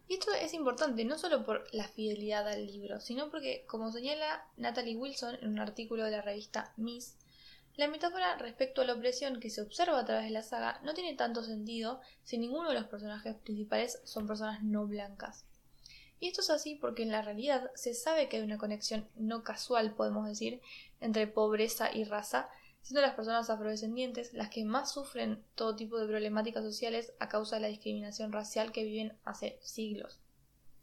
Y 0.08 0.14
esto 0.14 0.32
es 0.34 0.54
importante 0.54 1.04
no 1.04 1.18
solo 1.18 1.44
por 1.46 1.66
la 1.74 1.88
fidelidad 1.88 2.48
al 2.48 2.68
libro, 2.68 3.00
sino 3.00 3.32
porque, 3.32 3.66
como 3.68 3.92
señala 3.92 4.46
Natalie 4.58 4.98
Wilson 4.98 5.36
en 5.42 5.50
un 5.50 5.60
artículo 5.60 6.06
de 6.06 6.12
la 6.12 6.22
revista 6.22 6.74
Miss, 6.78 7.18
la 7.82 7.88
metáfora 7.88 8.38
respecto 8.38 8.82
a 8.82 8.86
la 8.86 8.94
opresión 8.94 9.40
que 9.40 9.50
se 9.50 9.60
observa 9.60 10.00
a 10.00 10.06
través 10.06 10.26
de 10.26 10.30
la 10.30 10.44
saga 10.44 10.80
no 10.84 10.94
tiene 10.94 11.16
tanto 11.16 11.42
sentido 11.44 12.00
si 12.24 12.38
ninguno 12.38 12.70
de 12.70 12.76
los 12.76 12.86
personajes 12.86 13.36
principales 13.38 14.00
son 14.04 14.28
personas 14.28 14.62
no 14.62 14.86
blancas. 14.86 15.46
Y 16.20 16.28
esto 16.28 16.42
es 16.42 16.52
así 16.52 16.76
porque 16.76 17.02
en 17.02 17.12
la 17.12 17.24
realidad 17.24 17.72
se 17.74 17.96
sabe 17.96 18.30
que 18.30 18.38
hay 18.38 18.44
una 18.44 18.60
conexión 18.60 19.10
no 19.16 19.44
casual, 19.44 19.96
podemos 19.96 20.28
decir, 20.28 20.62
entre 21.00 21.26
pobreza 21.26 21.92
y 21.92 22.04
raza, 22.04 22.50
siendo 22.84 23.02
las 23.02 23.16
personas 23.16 23.50
afrodescendientes 23.50 24.32
las 24.34 24.52
que 24.52 24.64
más 24.64 24.92
sufren 24.92 25.44
todo 25.56 25.76
tipo 25.76 25.98
de 25.98 26.06
problemáticas 26.06 26.64
sociales 26.64 27.14
a 27.18 27.30
causa 27.30 27.56
de 27.56 27.64
la 27.64 27.68
discriminación 27.68 28.32
racial 28.32 28.72
que 28.72 28.84
viven 28.84 29.18
hace 29.26 29.58
siglos. 29.64 30.20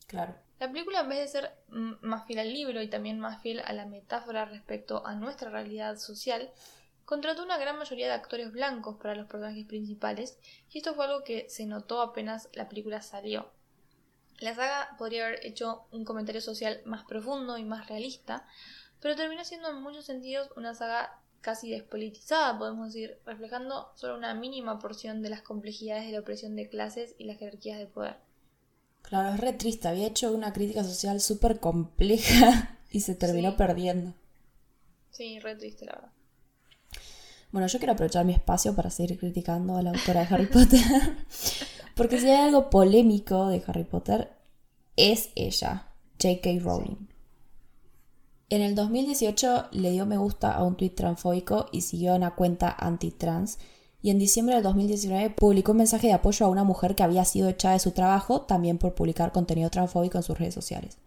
Claro. 0.08 0.34
La 0.58 0.72
película, 0.72 1.02
en 1.02 1.08
vez 1.10 1.20
de 1.20 1.28
ser 1.28 1.52
más 1.68 2.26
fiel 2.26 2.40
al 2.40 2.52
libro 2.52 2.82
y 2.82 2.88
también 2.88 3.20
más 3.20 3.40
fiel 3.40 3.60
a 3.60 3.72
la 3.72 3.86
metáfora 3.86 4.46
respecto 4.46 5.06
a 5.06 5.14
nuestra 5.14 5.50
realidad 5.50 5.96
social, 5.98 6.50
contrató 7.08 7.42
una 7.42 7.56
gran 7.56 7.78
mayoría 7.78 8.06
de 8.06 8.12
actores 8.12 8.52
blancos 8.52 8.98
para 8.98 9.14
los 9.14 9.26
personajes 9.26 9.64
principales, 9.64 10.38
y 10.70 10.76
esto 10.76 10.94
fue 10.94 11.06
algo 11.06 11.24
que 11.24 11.48
se 11.48 11.64
notó 11.64 12.02
apenas 12.02 12.50
la 12.52 12.68
película 12.68 13.00
salió. 13.00 13.50
La 14.40 14.54
saga 14.54 14.94
podría 14.98 15.24
haber 15.24 15.46
hecho 15.46 15.86
un 15.90 16.04
comentario 16.04 16.42
social 16.42 16.82
más 16.84 17.06
profundo 17.06 17.56
y 17.56 17.64
más 17.64 17.88
realista, 17.88 18.46
pero 19.00 19.16
terminó 19.16 19.42
siendo 19.42 19.70
en 19.70 19.80
muchos 19.80 20.04
sentidos 20.04 20.50
una 20.54 20.74
saga 20.74 21.18
casi 21.40 21.70
despolitizada, 21.70 22.58
podemos 22.58 22.92
decir, 22.92 23.18
reflejando 23.24 23.90
solo 23.94 24.14
una 24.14 24.34
mínima 24.34 24.78
porción 24.78 25.22
de 25.22 25.30
las 25.30 25.40
complejidades 25.40 26.04
de 26.04 26.12
la 26.12 26.20
opresión 26.20 26.56
de 26.56 26.68
clases 26.68 27.14
y 27.16 27.24
las 27.24 27.38
jerarquías 27.38 27.78
de 27.78 27.86
poder. 27.86 28.18
Claro, 29.00 29.30
es 29.30 29.40
re 29.40 29.54
triste, 29.54 29.88
había 29.88 30.08
hecho 30.08 30.30
una 30.30 30.52
crítica 30.52 30.84
social 30.84 31.22
súper 31.22 31.58
compleja 31.58 32.78
y 32.90 33.00
se 33.00 33.14
terminó 33.14 33.56
perdiendo. 33.56 34.12
Sí, 35.10 35.38
re 35.38 35.56
triste, 35.56 35.86
la 35.86 35.92
verdad. 35.92 36.17
Bueno, 37.50 37.66
yo 37.66 37.78
quiero 37.78 37.94
aprovechar 37.94 38.24
mi 38.24 38.34
espacio 38.34 38.74
para 38.74 38.90
seguir 38.90 39.18
criticando 39.18 39.76
a 39.76 39.82
la 39.82 39.90
autora 39.90 40.20
de 40.20 40.34
Harry 40.34 40.46
Potter. 40.52 40.80
Porque 41.94 42.20
si 42.20 42.28
hay 42.28 42.46
algo 42.46 42.70
polémico 42.70 43.48
de 43.48 43.62
Harry 43.66 43.84
Potter, 43.84 44.32
es 44.96 45.30
ella, 45.34 45.88
J.K. 46.20 46.60
Rowling. 46.62 47.08
En 48.50 48.62
el 48.62 48.74
2018 48.74 49.68
le 49.72 49.90
dio 49.90 50.06
me 50.06 50.16
gusta 50.16 50.52
a 50.52 50.62
un 50.62 50.76
tweet 50.76 50.90
transfóbico 50.90 51.66
y 51.70 51.82
siguió 51.82 52.14
una 52.14 52.34
cuenta 52.34 52.74
anti-trans. 52.78 53.58
Y 54.00 54.10
en 54.10 54.18
diciembre 54.18 54.54
del 54.54 54.64
2019 54.64 55.30
publicó 55.30 55.72
un 55.72 55.78
mensaje 55.78 56.06
de 56.06 56.12
apoyo 56.12 56.46
a 56.46 56.48
una 56.48 56.64
mujer 56.64 56.94
que 56.94 57.02
había 57.02 57.24
sido 57.24 57.48
echada 57.48 57.74
de 57.74 57.80
su 57.80 57.90
trabajo 57.90 58.42
también 58.42 58.78
por 58.78 58.94
publicar 58.94 59.32
contenido 59.32 59.70
transfóbico 59.70 60.18
en 60.18 60.22
sus 60.22 60.38
redes 60.38 60.54
sociales. 60.54 60.98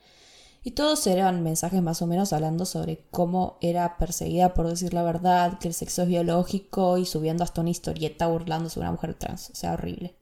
Y 0.64 0.72
todos 0.72 1.08
eran 1.08 1.44
mensajes 1.44 1.82
más 1.82 2.02
o 2.04 2.08
menos 2.08 2.34
hablando 2.34 2.66
sobre 2.66 3.04
cómo 3.10 3.58
era 3.62 3.98
perseguida 3.98 4.54
por 4.54 4.68
decir 4.68 4.94
la 4.94 5.02
verdad, 5.02 5.58
que 5.58 5.68
el 5.68 5.74
sexo 5.74 6.04
es 6.04 6.08
biológico 6.08 6.98
y 6.98 7.06
subiendo 7.06 7.44
hasta 7.44 7.62
una 7.62 7.72
historieta 7.72 8.28
burlándose 8.28 8.80
de 8.80 8.82
una 8.82 8.92
mujer 8.92 9.16
trans. 9.16 9.50
O 9.50 9.56
sea, 9.56 9.74
horrible. 9.74 10.16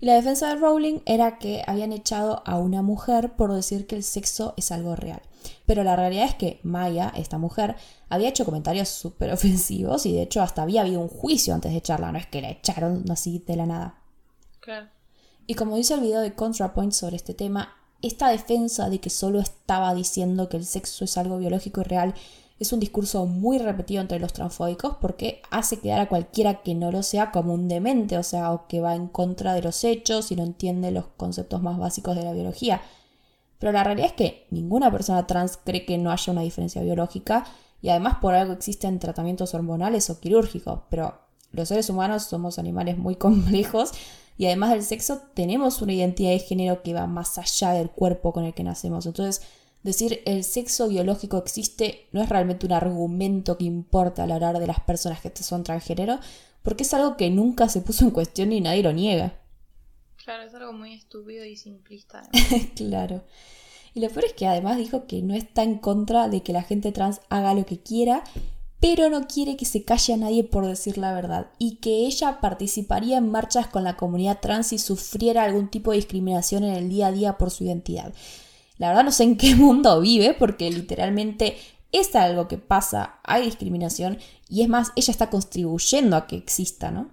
Y 0.00 0.06
la 0.06 0.14
defensa 0.14 0.48
de 0.48 0.60
Rowling 0.60 1.00
era 1.06 1.38
que 1.38 1.64
habían 1.66 1.92
echado 1.92 2.42
a 2.46 2.56
una 2.56 2.82
mujer 2.82 3.34
por 3.34 3.52
decir 3.52 3.86
que 3.86 3.96
el 3.96 4.04
sexo 4.04 4.54
es 4.56 4.70
algo 4.70 4.94
real. 4.94 5.20
Pero 5.66 5.82
la 5.82 5.96
realidad 5.96 6.26
es 6.26 6.34
que 6.36 6.60
Maya, 6.62 7.12
esta 7.16 7.36
mujer, 7.36 7.74
había 8.08 8.28
hecho 8.28 8.44
comentarios 8.44 8.88
súper 8.88 9.32
ofensivos 9.32 10.06
y 10.06 10.12
de 10.12 10.22
hecho 10.22 10.40
hasta 10.40 10.62
había 10.62 10.82
habido 10.82 11.00
un 11.00 11.08
juicio 11.08 11.52
antes 11.52 11.72
de 11.72 11.78
echarla, 11.78 12.12
no 12.12 12.18
es 12.18 12.26
que 12.26 12.40
la 12.40 12.50
echaron 12.50 13.04
así 13.10 13.42
de 13.44 13.56
la 13.56 13.66
nada. 13.66 13.98
Claro. 14.60 14.88
Y 15.46 15.54
como 15.54 15.76
dice 15.76 15.94
el 15.94 16.00
video 16.00 16.20
de 16.20 16.34
ContraPoint 16.34 16.92
sobre 16.92 17.16
este 17.16 17.34
tema, 17.34 17.77
esta 18.02 18.28
defensa 18.30 18.88
de 18.88 19.00
que 19.00 19.10
solo 19.10 19.40
estaba 19.40 19.94
diciendo 19.94 20.48
que 20.48 20.56
el 20.56 20.64
sexo 20.64 21.04
es 21.04 21.18
algo 21.18 21.38
biológico 21.38 21.80
y 21.80 21.84
real 21.84 22.14
es 22.58 22.72
un 22.72 22.80
discurso 22.80 23.26
muy 23.26 23.58
repetido 23.58 24.00
entre 24.00 24.18
los 24.18 24.32
transfóbicos 24.32 24.96
porque 25.00 25.42
hace 25.50 25.78
quedar 25.78 26.00
a 26.00 26.08
cualquiera 26.08 26.62
que 26.62 26.74
no 26.74 26.90
lo 26.90 27.02
sea 27.02 27.30
como 27.30 27.54
un 27.54 27.68
demente, 27.68 28.18
o 28.18 28.22
sea, 28.22 28.52
o 28.52 28.66
que 28.66 28.80
va 28.80 28.96
en 28.96 29.06
contra 29.06 29.54
de 29.54 29.62
los 29.62 29.84
hechos 29.84 30.32
y 30.32 30.36
no 30.36 30.42
entiende 30.42 30.90
los 30.90 31.06
conceptos 31.16 31.62
más 31.62 31.78
básicos 31.78 32.16
de 32.16 32.24
la 32.24 32.32
biología. 32.32 32.82
Pero 33.58 33.72
la 33.72 33.84
realidad 33.84 34.08
es 34.08 34.14
que 34.14 34.46
ninguna 34.50 34.90
persona 34.90 35.26
trans 35.26 35.58
cree 35.62 35.84
que 35.84 35.98
no 35.98 36.10
haya 36.10 36.32
una 36.32 36.42
diferencia 36.42 36.82
biológica 36.82 37.44
y 37.80 37.90
además 37.90 38.18
por 38.20 38.34
algo 38.34 38.52
existen 38.52 38.98
tratamientos 38.98 39.54
hormonales 39.54 40.10
o 40.10 40.18
quirúrgicos, 40.18 40.80
pero 40.90 41.14
los 41.52 41.68
seres 41.68 41.88
humanos 41.90 42.24
somos 42.24 42.58
animales 42.58 42.98
muy 42.98 43.14
complejos 43.16 43.92
y 44.38 44.46
además 44.46 44.70
del 44.70 44.82
sexo 44.82 45.20
tenemos 45.34 45.82
una 45.82 45.92
identidad 45.92 46.30
de 46.30 46.38
género 46.38 46.82
que 46.82 46.94
va 46.94 47.06
más 47.06 47.36
allá 47.36 47.72
del 47.72 47.90
cuerpo 47.90 48.32
con 48.32 48.44
el 48.44 48.54
que 48.54 48.64
nacemos. 48.64 49.04
Entonces, 49.04 49.42
Decir 49.82 50.22
el 50.26 50.42
sexo 50.42 50.88
biológico 50.88 51.38
existe 51.38 52.08
no 52.12 52.20
es 52.20 52.28
realmente 52.28 52.66
un 52.66 52.72
argumento 52.72 53.56
que 53.56 53.64
importa 53.64 54.24
a 54.24 54.26
la 54.26 54.36
hora 54.36 54.52
de 54.52 54.66
las 54.66 54.80
personas 54.80 55.20
que 55.20 55.30
son 55.36 55.62
transgénero, 55.62 56.18
porque 56.62 56.82
es 56.82 56.92
algo 56.94 57.16
que 57.16 57.30
nunca 57.30 57.68
se 57.68 57.80
puso 57.80 58.04
en 58.04 58.10
cuestión 58.10 58.52
y 58.52 58.60
nadie 58.60 58.82
lo 58.82 58.92
niega. 58.92 59.38
Claro, 60.24 60.42
es 60.42 60.54
algo 60.54 60.72
muy 60.72 60.94
estúpido 60.94 61.44
y 61.44 61.56
simplista. 61.56 62.28
claro. 62.74 63.24
Y 63.94 64.00
lo 64.00 64.10
peor 64.10 64.26
es 64.26 64.32
que 64.34 64.46
además 64.46 64.76
dijo 64.76 65.06
que 65.06 65.22
no 65.22 65.34
está 65.34 65.62
en 65.62 65.78
contra 65.78 66.28
de 66.28 66.42
que 66.42 66.52
la 66.52 66.62
gente 66.62 66.92
trans 66.92 67.20
haga 67.28 67.54
lo 67.54 67.64
que 67.64 67.78
quiera, 67.78 68.24
pero 68.80 69.10
no 69.10 69.26
quiere 69.26 69.56
que 69.56 69.64
se 69.64 69.84
calle 69.84 70.14
a 70.14 70.16
nadie 70.16 70.44
por 70.44 70.66
decir 70.66 70.98
la 70.98 71.12
verdad, 71.12 71.50
y 71.58 71.76
que 71.76 72.06
ella 72.06 72.40
participaría 72.40 73.18
en 73.18 73.30
marchas 73.30 73.66
con 73.66 73.84
la 73.84 73.96
comunidad 73.96 74.40
trans 74.40 74.68
si 74.68 74.78
sufriera 74.78 75.42
algún 75.42 75.68
tipo 75.68 75.90
de 75.90 75.96
discriminación 75.96 76.64
en 76.64 76.74
el 76.74 76.88
día 76.88 77.08
a 77.08 77.12
día 77.12 77.38
por 77.38 77.50
su 77.50 77.64
identidad. 77.64 78.12
La 78.76 78.88
verdad 78.88 79.04
no 79.04 79.10
sé 79.10 79.24
en 79.24 79.36
qué 79.36 79.54
mundo 79.56 80.00
vive 80.00 80.34
porque 80.34 80.70
literalmente 80.70 81.56
es 81.90 82.14
algo 82.14 82.48
que 82.48 82.58
pasa, 82.58 83.18
hay 83.24 83.44
discriminación 83.44 84.18
y 84.48 84.62
es 84.62 84.68
más, 84.68 84.92
ella 84.94 85.10
está 85.10 85.30
contribuyendo 85.30 86.16
a 86.16 86.26
que 86.26 86.36
exista, 86.36 86.90
¿no? 86.90 87.10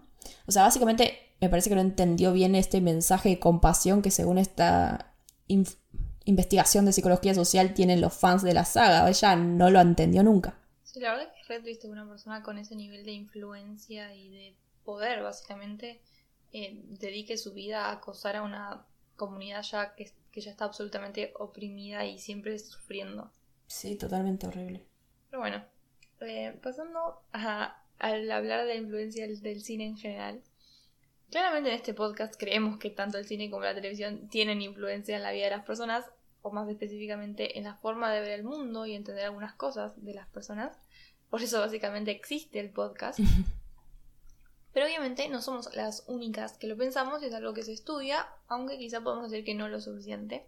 O 0.48 0.52
sea, 0.52 0.64
básicamente 0.64 1.14
me 1.42 1.50
parece 1.50 1.70
que 1.70 1.76
no 1.76 1.82
entendió 1.82 2.34
bien 2.34 2.56
este 2.56 2.82
mensaje 2.82 3.30
de 3.30 3.40
compasión 3.40 4.02
que 4.02 4.12
según 4.12 4.38
esta 4.38 5.14
investigación 6.26 6.86
de 6.86 6.94
psicología 6.94 7.34
social 7.34 7.74
tienen 7.74 8.02
los 8.02 8.14
fans 8.14 8.42
de 8.42 8.54
la 8.54 8.66
saga. 8.66 9.08
Ella 9.10 9.36
no 9.36 9.70
lo 9.70 9.80
entendió 9.80 10.24
nunca. 10.24 10.60
Sí, 10.96 11.02
la 11.02 11.12
verdad 11.12 11.28
es 11.28 11.34
que 11.34 11.42
es 11.42 11.48
re 11.50 11.60
triste 11.60 11.88
que 11.88 11.92
una 11.92 12.08
persona 12.08 12.42
con 12.42 12.58
ese 12.58 12.74
nivel 12.74 13.04
de 13.04 13.12
influencia 13.12 14.16
y 14.16 14.30
de 14.30 14.56
poder, 14.86 15.22
básicamente, 15.24 16.00
eh, 16.54 16.80
dedique 16.86 17.36
su 17.36 17.54
vida 17.54 17.88
a 17.88 17.92
acosar 17.92 18.38
a 18.38 18.44
una 18.44 18.86
comunidad 19.18 19.62
ya 19.64 19.94
que, 19.94 20.10
que 20.32 20.40
ya 20.40 20.52
está 20.52 20.64
absolutamente 20.64 21.34
oprimida 21.38 22.06
y 22.06 22.18
siempre 22.18 22.58
sufriendo. 22.60 23.30
Sí, 23.68 23.98
totalmente 23.98 24.48
horrible. 24.48 24.86
Pero 25.30 25.42
bueno, 25.42 25.66
eh, 26.22 26.58
pasando 26.64 27.20
a, 27.34 27.84
al 28.00 28.32
hablar 28.32 28.62
de 28.62 28.68
la 28.68 28.76
influencia 28.76 29.28
del, 29.28 29.62
cine 29.62 29.88
en 29.88 29.98
general. 29.98 30.42
Claramente 31.30 31.72
en 31.72 31.76
este 31.76 31.94
podcast 31.94 32.36
creemos 32.40 32.80
que 32.80 32.90
tanto 32.90 33.18
el 33.18 33.26
cine 33.26 33.52
como 33.52 33.66
la 33.66 33.76
televisión 33.76 34.30
tienen 34.30 34.62
influencia 34.62 35.18
en 35.18 35.24
la 35.24 35.34
vida 35.34 35.44
de 35.44 35.58
las 35.58 35.66
personas, 35.66 36.06
o 36.42 36.52
más 36.52 36.70
específicamente 36.70 37.58
en 37.58 37.66
la 37.66 37.76
forma 37.76 38.14
de 38.14 38.22
ver 38.22 38.32
el 38.32 38.46
mundo 38.46 38.86
y 38.86 38.94
entender 38.94 39.26
algunas 39.26 39.56
cosas 39.56 40.02
de 40.02 40.14
las 40.14 40.30
personas. 40.30 40.78
Por 41.30 41.42
eso 41.42 41.60
básicamente 41.60 42.12
existe 42.12 42.60
el 42.60 42.70
podcast. 42.70 43.20
Pero 44.74 44.88
obviamente 44.88 45.30
no 45.30 45.42
somos 45.42 45.74
las 45.74 46.04
únicas 46.08 46.58
que 46.58 46.68
lo 46.68 46.76
pensamos, 46.76 47.24
es 47.24 47.34
algo 47.34 47.54
que 47.54 47.64
se 47.64 47.72
estudia, 47.72 48.28
aunque 48.48 48.78
quizá 48.78 49.02
podemos 49.02 49.32
decir 49.32 49.46
que 49.46 49.56
no 49.56 49.70
lo 49.70 49.80
suficiente. 49.80 50.46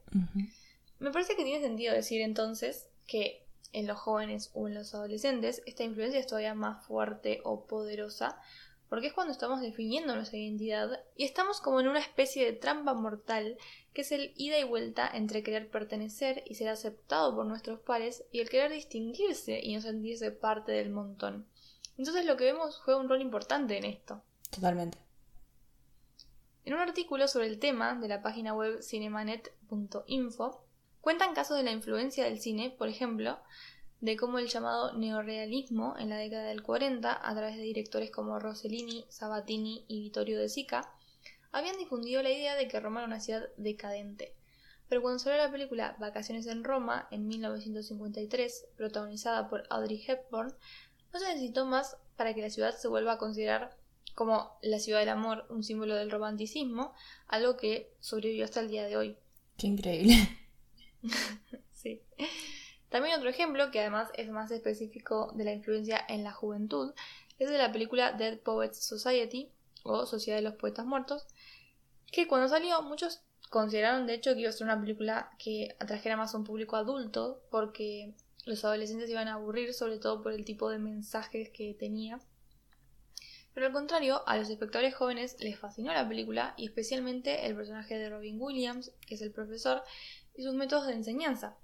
Me 1.00 1.12
parece 1.12 1.38
que 1.38 1.46
tiene 1.46 1.66
sentido 1.66 1.94
decir 1.94 2.22
entonces 2.22 2.88
que 3.06 3.46
en 3.72 3.88
los 3.88 3.98
jóvenes 3.98 4.52
o 4.54 4.68
en 4.68 4.74
los 4.74 4.94
adolescentes 4.94 5.62
esta 5.66 5.84
influencia 5.84 6.20
es 6.20 6.28
todavía 6.28 6.56
más 6.56 6.86
fuerte 6.86 7.40
o 7.44 7.66
poderosa, 7.66 8.38
porque 8.90 9.08
es 9.08 9.14
cuando 9.14 9.34
estamos 9.34 9.62
definiendo 9.62 10.16
nuestra 10.16 10.38
identidad 10.38 11.04
y 11.16 11.26
estamos 11.26 11.62
como 11.62 11.80
en 11.80 11.88
una 11.88 12.00
especie 12.00 12.46
de 12.46 12.54
trampa 12.54 12.94
mortal 12.94 13.58
que 13.94 14.02
es 14.02 14.12
el 14.12 14.34
ida 14.36 14.60
y 14.60 14.64
vuelta 14.64 15.10
entre 15.12 15.44
querer 15.44 15.70
pertenecer 15.70 16.44
y 16.46 16.56
ser 16.56 16.70
aceptado 16.70 17.36
por 17.36 17.46
nuestros 17.46 17.80
pares 17.80 18.24
y 18.32 18.40
el 18.40 18.50
querer 18.50 18.72
distinguirse 18.72 19.60
y 19.62 19.76
no 19.76 19.82
sentirse 19.82 20.32
parte 20.32 20.72
del 20.72 20.90
montón. 20.90 21.48
Entonces 21.98 22.26
lo 22.26 22.38
que 22.38 22.46
vemos 22.46 22.78
juega 22.78 23.00
un 23.00 23.10
rol 23.10 23.22
importante 23.22 23.78
en 23.78 23.86
esto. 23.86 24.22
Totalmente. 24.52 24.98
En 26.64 26.74
un 26.74 26.80
artículo 26.80 27.28
sobre 27.28 27.48
el 27.48 27.60
tema 27.60 27.96
de 27.96 28.08
la 28.08 28.22
página 28.22 28.54
web 28.54 28.82
cinemanet.info 28.82 30.64
cuentan 31.02 31.34
casos 31.34 31.58
de 31.58 31.64
la 31.64 31.72
influencia 31.72 32.26
del 32.26 32.40
cine, 32.40 32.76
por 32.78 32.90
ejemplo, 32.90 33.40
de 34.02 34.16
cómo 34.16 34.40
el 34.40 34.48
llamado 34.48 34.94
neorealismo 34.94 35.96
en 35.98 36.10
la 36.10 36.18
década 36.18 36.46
del 36.46 36.62
40, 36.62 37.12
a 37.12 37.36
través 37.36 37.56
de 37.56 37.64
directores 37.64 38.12
como 38.12 38.40
Rossellini, 38.40 39.06
Sabatini 39.10 39.86
y 39.88 40.02
Vittorio 40.02 40.40
De 40.40 40.50
Sica, 40.50 40.94
habían 41.52 41.78
difundido 41.78 42.22
la 42.22 42.30
idea 42.30 42.56
de 42.56 42.68
que 42.68 42.80
Roma 42.80 43.00
era 43.00 43.08
una 43.08 43.20
ciudad 43.20 43.48
decadente. 43.58 44.34
Pero 44.88 45.02
cuando 45.02 45.20
salió 45.20 45.38
la 45.38 45.52
película 45.52 45.96
Vacaciones 46.00 46.48
en 46.48 46.64
Roma 46.64 47.08
en 47.12 47.28
1953, 47.28 48.68
protagonizada 48.76 49.50
por 49.50 49.64
Audrey 49.70 50.04
Hepburn, 50.08 50.54
no 51.14 51.20
se 51.20 51.28
necesitó 51.28 51.66
más 51.66 51.98
para 52.16 52.34
que 52.34 52.42
la 52.42 52.50
ciudad 52.50 52.76
se 52.76 52.88
vuelva 52.88 53.14
a 53.14 53.18
considerar 53.18 53.76
como 54.16 54.58
la 54.62 54.80
ciudad 54.80 55.00
del 55.00 55.10
amor, 55.10 55.46
un 55.50 55.64
símbolo 55.64 55.96
del 55.96 56.10
romanticismo, 56.10 56.94
algo 57.28 57.58
que 57.58 57.94
sobrevivió 58.00 58.46
hasta 58.46 58.62
el 58.62 58.70
día 58.70 58.86
de 58.86 58.98
hoy. 58.98 59.18
Qué 59.58 59.68
increíble. 59.68 60.16
sí. 61.74 62.02
También 62.90 63.16
otro 63.16 63.30
ejemplo, 63.30 63.70
que 63.72 63.80
además 63.80 64.10
es 64.16 64.30
más 64.30 64.50
específico 64.52 65.32
de 65.36 65.44
la 65.44 65.54
influencia 65.54 66.00
en 66.08 66.24
la 66.24 66.32
juventud, 66.32 66.94
es 67.40 67.50
de 67.50 67.58
la 67.58 67.72
película 67.72 68.14
Dead 68.14 68.40
Poets 68.40 68.80
Society, 68.80 69.52
o 69.84 70.06
Sociedad 70.06 70.38
de 70.38 70.44
los 70.44 70.56
Poetas 70.56 70.86
Muertos, 70.86 71.26
que 72.12 72.28
cuando 72.28 72.48
salió 72.48 72.82
muchos 72.82 73.22
consideraron 73.50 74.08
de 74.08 74.16
hecho 74.16 74.34
que 74.34 74.42
iba 74.42 74.50
a 74.50 74.54
ser 74.54 74.66
una 74.66 74.80
película 74.80 75.32
que 75.38 75.76
atrajera 75.80 76.18
más 76.18 76.34
a 76.34 76.38
un 76.38 76.44
público 76.44 76.76
adulto, 76.76 77.42
porque 77.50 78.14
los 78.46 78.64
adolescentes 78.64 79.10
iban 79.10 79.28
a 79.28 79.34
aburrir, 79.34 79.74
sobre 79.74 80.00
todo 80.00 80.22
por 80.22 80.34
el 80.34 80.46
tipo 80.46 80.70
de 80.70 80.80
mensajes 80.80 81.50
que 81.50 81.74
tenía. 81.74 82.20
Pero 83.54 83.68
al 83.68 83.74
contrario, 83.74 84.22
a 84.28 84.38
los 84.38 84.50
espectadores 84.50 84.96
jóvenes 84.96 85.36
les 85.40 85.58
fascinó 85.58 85.92
la 85.92 86.08
película 86.08 86.54
y 86.58 86.66
especialmente 86.66 87.48
el 87.48 87.56
personaje 87.56 87.98
de 87.98 88.10
Robin 88.10 88.40
Williams, 88.40 88.92
que 89.06 89.16
es 89.16 89.22
el 89.22 89.32
profesor, 89.32 89.84
y 90.36 90.44
sus 90.44 90.54
métodos 90.54 90.88
de 90.88 90.94
enseñanza. 90.94 91.58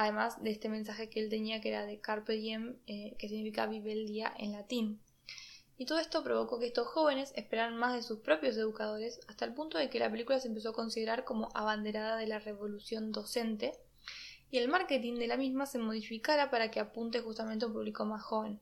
Además 0.00 0.42
de 0.42 0.50
este 0.50 0.70
mensaje 0.70 1.10
que 1.10 1.20
él 1.20 1.28
tenía 1.28 1.60
que 1.60 1.68
era 1.68 1.84
de 1.84 2.00
Carpe 2.00 2.32
Diem, 2.32 2.78
eh, 2.86 3.16
que 3.18 3.28
significa 3.28 3.66
vive 3.66 3.92
el 3.92 4.06
día 4.06 4.32
en 4.38 4.52
latín. 4.52 4.98
Y 5.76 5.84
todo 5.84 5.98
esto 5.98 6.24
provocó 6.24 6.58
que 6.58 6.68
estos 6.68 6.86
jóvenes 6.86 7.34
esperaran 7.36 7.76
más 7.76 7.92
de 7.92 8.00
sus 8.00 8.20
propios 8.20 8.56
educadores, 8.56 9.20
hasta 9.28 9.44
el 9.44 9.52
punto 9.52 9.76
de 9.76 9.90
que 9.90 9.98
la 9.98 10.10
película 10.10 10.40
se 10.40 10.48
empezó 10.48 10.70
a 10.70 10.72
considerar 10.72 11.24
como 11.24 11.50
abanderada 11.52 12.16
de 12.16 12.26
la 12.26 12.38
revolución 12.38 13.12
docente, 13.12 13.74
y 14.50 14.56
el 14.56 14.68
marketing 14.68 15.16
de 15.16 15.26
la 15.26 15.36
misma 15.36 15.66
se 15.66 15.78
modificara 15.78 16.48
para 16.48 16.70
que 16.70 16.80
apunte 16.80 17.20
justamente 17.20 17.66
a 17.66 17.68
un 17.68 17.74
público 17.74 18.06
más 18.06 18.22
joven. 18.22 18.58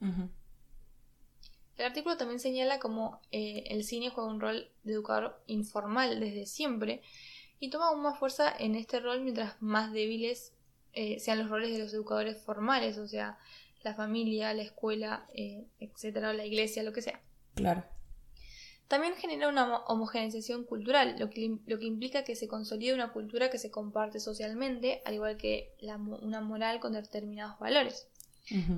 El 0.00 1.84
artículo 1.84 2.16
también 2.16 2.40
señala 2.40 2.78
cómo 2.78 3.20
eh, 3.32 3.64
el 3.66 3.84
cine 3.84 4.08
juega 4.08 4.30
un 4.30 4.40
rol 4.40 4.70
de 4.82 4.94
educador 4.94 5.42
informal 5.46 6.20
desde 6.20 6.46
siempre 6.46 7.02
y 7.60 7.70
toma 7.70 7.88
aún 7.88 8.02
más 8.02 8.18
fuerza 8.18 8.54
en 8.58 8.74
este 8.74 9.00
rol 9.00 9.22
mientras 9.22 9.60
más 9.60 9.92
débiles 9.92 10.52
eh, 10.92 11.20
sean 11.20 11.38
los 11.38 11.50
roles 11.50 11.72
de 11.72 11.78
los 11.78 11.92
educadores 11.92 12.38
formales, 12.38 12.98
o 12.98 13.06
sea, 13.06 13.38
la 13.82 13.94
familia, 13.94 14.54
la 14.54 14.62
escuela, 14.62 15.26
eh, 15.34 15.66
etcétera, 15.78 16.32
la 16.32 16.46
iglesia, 16.46 16.82
lo 16.82 16.92
que 16.92 17.02
sea. 17.02 17.20
Claro. 17.54 17.84
También 18.88 19.14
genera 19.14 19.48
una 19.48 19.78
homogeneización 19.78 20.64
cultural, 20.64 21.16
lo 21.18 21.28
que, 21.28 21.56
lo 21.66 21.78
que 21.78 21.86
implica 21.86 22.24
que 22.24 22.36
se 22.36 22.46
consolide 22.46 22.94
una 22.94 23.12
cultura 23.12 23.50
que 23.50 23.58
se 23.58 23.70
comparte 23.70 24.20
socialmente, 24.20 25.02
al 25.04 25.14
igual 25.14 25.36
que 25.36 25.74
una 26.22 26.40
moral 26.40 26.78
con 26.78 26.92
determinados 26.92 27.58
valores. 27.58 28.08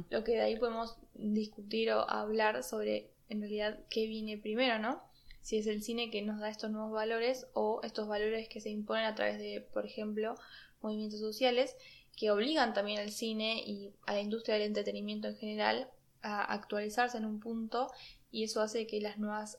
Lo 0.09 0.25
que 0.25 0.33
de 0.33 0.41
ahí 0.41 0.57
podemos 0.57 0.97
discutir 1.13 1.93
o 1.93 2.09
hablar 2.09 2.65
sobre 2.65 3.11
en 3.29 3.41
realidad 3.41 3.79
qué 3.91 4.07
viene 4.07 4.39
primero, 4.39 4.79
¿no? 4.79 5.03
Si 5.49 5.57
es 5.57 5.67
el 5.67 5.83
cine 5.83 6.11
que 6.11 6.21
nos 6.21 6.41
da 6.41 6.51
estos 6.51 6.71
nuevos 6.71 6.93
valores 6.93 7.47
o 7.55 7.81
estos 7.83 8.07
valores 8.07 8.51
que 8.51 8.61
se 8.61 8.69
imponen 8.69 9.07
a 9.07 9.15
través 9.15 9.39
de, 9.39 9.67
por 9.73 9.87
ejemplo, 9.87 10.35
movimientos 10.83 11.21
sociales 11.21 11.75
que 12.15 12.31
obligan 12.31 12.75
también 12.75 13.01
al 13.01 13.13
cine 13.13 13.63
y 13.65 13.95
a 14.05 14.13
la 14.13 14.21
industria 14.21 14.57
del 14.57 14.67
entretenimiento 14.67 15.27
en 15.27 15.39
general 15.39 15.91
a 16.21 16.53
actualizarse 16.53 17.17
en 17.17 17.25
un 17.25 17.41
punto 17.41 17.91
y 18.31 18.45
eso 18.45 18.61
hace 18.61 18.87
que 18.87 19.01
las 19.01 19.17
nuevas, 19.17 19.59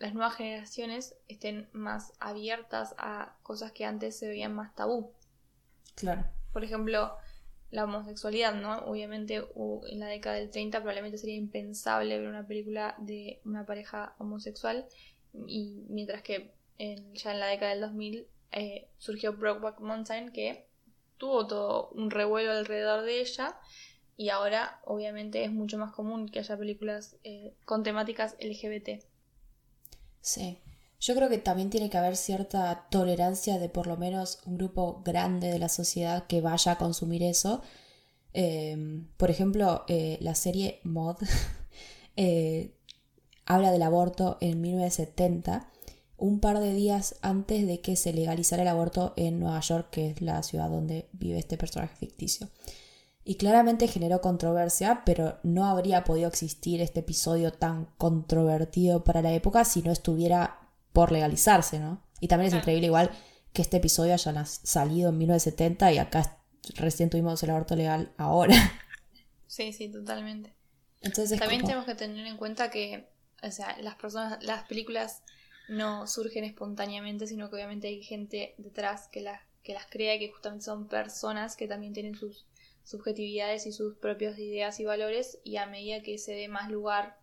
las 0.00 0.12
nuevas 0.12 0.34
generaciones 0.34 1.14
estén 1.28 1.70
más 1.72 2.12
abiertas 2.20 2.94
a 2.98 3.38
cosas 3.42 3.72
que 3.72 3.86
antes 3.86 4.18
se 4.18 4.28
veían 4.28 4.52
más 4.52 4.74
tabú. 4.74 5.14
Claro. 5.94 6.26
Por 6.52 6.62
ejemplo, 6.62 7.16
la 7.70 7.84
homosexualidad, 7.84 8.54
¿no? 8.54 8.78
Obviamente 8.86 9.36
en 9.36 10.00
la 10.00 10.06
década 10.06 10.36
del 10.36 10.50
30 10.50 10.78
probablemente 10.78 11.18
sería 11.18 11.36
impensable 11.36 12.18
ver 12.18 12.28
una 12.28 12.46
película 12.46 12.96
de 12.98 13.40
una 13.44 13.64
pareja 13.64 14.14
homosexual 14.18 14.86
y 15.46 15.84
mientras 15.88 16.22
que 16.22 16.52
ya 16.78 17.32
en 17.32 17.40
la 17.40 17.46
década 17.46 17.72
del 17.72 17.82
2000 17.82 18.26
eh, 18.52 18.88
surgió 18.98 19.34
Brokeback 19.34 19.80
Mountain 19.80 20.32
que 20.32 20.66
tuvo 21.18 21.46
todo 21.46 21.90
un 21.90 22.10
revuelo 22.10 22.52
alrededor 22.52 23.04
de 23.04 23.20
ella 23.20 23.56
y 24.16 24.30
ahora 24.30 24.80
obviamente 24.84 25.44
es 25.44 25.52
mucho 25.52 25.78
más 25.78 25.92
común 25.92 26.28
que 26.28 26.40
haya 26.40 26.58
películas 26.58 27.16
eh, 27.22 27.54
con 27.64 27.82
temáticas 27.82 28.36
LGBT. 28.40 29.04
Sí, 30.20 30.58
yo 31.00 31.14
creo 31.14 31.30
que 31.30 31.38
también 31.38 31.70
tiene 31.70 31.88
que 31.88 31.96
haber 31.96 32.16
cierta 32.16 32.86
tolerancia 32.90 33.58
de 33.58 33.70
por 33.70 33.86
lo 33.86 33.96
menos 33.96 34.40
un 34.44 34.58
grupo 34.58 35.00
grande 35.02 35.50
de 35.50 35.58
la 35.58 35.70
sociedad 35.70 36.26
que 36.26 36.42
vaya 36.42 36.72
a 36.72 36.78
consumir 36.78 37.22
eso. 37.22 37.62
Em, 38.34 39.08
por 39.16 39.30
ejemplo, 39.30 39.84
eh, 39.88 40.18
la 40.20 40.34
serie 40.34 40.80
Mod 40.84 41.16
eh, 42.16 42.74
habla 43.46 43.72
del 43.72 43.82
aborto 43.82 44.36
en 44.42 44.60
1970, 44.60 45.70
un 46.18 46.38
par 46.38 46.60
de 46.60 46.74
días 46.74 47.16
antes 47.22 47.66
de 47.66 47.80
que 47.80 47.96
se 47.96 48.12
legalizara 48.12 48.62
el 48.62 48.68
aborto 48.68 49.14
en 49.16 49.40
Nueva 49.40 49.60
York, 49.60 49.88
que 49.90 50.10
es 50.10 50.20
la 50.20 50.42
ciudad 50.42 50.68
donde 50.68 51.08
vive 51.12 51.38
este 51.38 51.56
personaje 51.56 51.96
ficticio. 51.96 52.48
Y 53.24 53.36
claramente 53.36 53.88
generó 53.88 54.20
controversia, 54.20 55.02
pero 55.06 55.38
no 55.44 55.64
habría 55.64 56.04
podido 56.04 56.28
existir 56.28 56.82
este 56.82 57.00
episodio 57.00 57.52
tan 57.52 57.86
controvertido 57.96 59.02
para 59.02 59.22
la 59.22 59.32
época 59.32 59.64
si 59.64 59.82
no 59.82 59.92
estuviera 59.92 60.59
por 60.92 61.12
legalizarse, 61.12 61.78
¿no? 61.78 62.02
Y 62.20 62.28
también 62.28 62.52
es 62.52 62.58
increíble 62.58 62.86
igual 62.86 63.10
que 63.52 63.62
este 63.62 63.78
episodio 63.78 64.14
haya 64.14 64.44
salido 64.44 65.10
en 65.10 65.18
1970 65.18 65.92
y 65.92 65.98
acá 65.98 66.38
recién 66.76 67.10
tuvimos 67.10 67.42
el 67.42 67.50
aborto 67.50 67.76
legal 67.76 68.12
ahora. 68.16 68.54
Sí, 69.46 69.72
sí, 69.72 69.88
totalmente. 69.88 70.54
Entonces 71.00 71.36
también 71.40 71.62
tenemos 71.62 71.84
que 71.84 71.96
tener 71.96 72.24
en 72.24 72.36
cuenta 72.36 72.70
que, 72.70 73.08
o 73.42 73.50
sea, 73.50 73.76
las 73.80 73.96
personas, 73.96 74.40
las 74.44 74.62
películas 74.68 75.24
no 75.68 76.06
surgen 76.06 76.44
espontáneamente, 76.44 77.26
sino 77.26 77.50
que 77.50 77.56
obviamente 77.56 77.88
hay 77.88 78.00
gente 78.00 78.54
detrás 78.58 79.08
que 79.08 79.20
las 79.20 79.40
que 79.62 79.74
las 79.74 79.86
crea 79.86 80.14
y 80.14 80.18
que 80.20 80.30
justamente 80.30 80.64
son 80.64 80.88
personas 80.88 81.56
que 81.56 81.68
también 81.68 81.92
tienen 81.92 82.14
sus 82.14 82.46
subjetividades 82.84 83.66
y 83.66 83.72
sus 83.72 83.96
propias 83.96 84.38
ideas 84.38 84.80
y 84.80 84.84
valores 84.84 85.38
y 85.44 85.56
a 85.56 85.66
medida 85.66 86.02
que 86.02 86.18
se 86.18 86.32
dé 86.32 86.48
más 86.48 86.70
lugar 86.70 87.18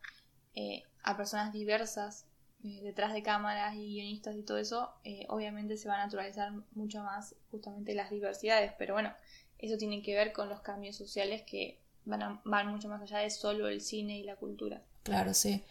eh, 0.54 0.84
a 1.04 1.18
personas 1.18 1.52
diversas 1.52 2.27
eh, 2.64 2.82
detrás 2.82 3.14
de 3.14 3.24
cámaras 3.24 3.76
y 3.76 3.94
guionistas 3.94 4.36
y 4.36 4.44
todo 4.44 4.58
eso, 4.58 4.92
eh, 5.04 5.26
obviamente 5.30 5.78
se 5.78 5.88
va 5.88 5.96
a 5.96 6.06
naturalizar 6.06 6.52
mucho 6.74 7.04
más 7.04 7.36
justamente 7.52 7.94
las 7.94 8.10
diversidades, 8.10 8.74
pero 8.78 8.94
bueno, 8.94 9.14
eso 9.60 9.78
tiene 9.78 10.02
que 10.02 10.16
ver 10.16 10.34
con 10.34 10.50
los 10.50 10.62
cambios 10.62 10.96
sociales 10.96 11.44
que 11.44 11.80
van, 12.06 12.42
van 12.44 12.68
mucho 12.68 12.90
más 12.90 13.02
allá 13.02 13.20
de 13.20 13.30
solo 13.30 13.68
el 13.68 13.82
cine 13.82 14.18
y 14.18 14.24
la 14.24 14.36
cultura. 14.36 14.82
Claro, 15.04 15.34
sí. 15.34 15.64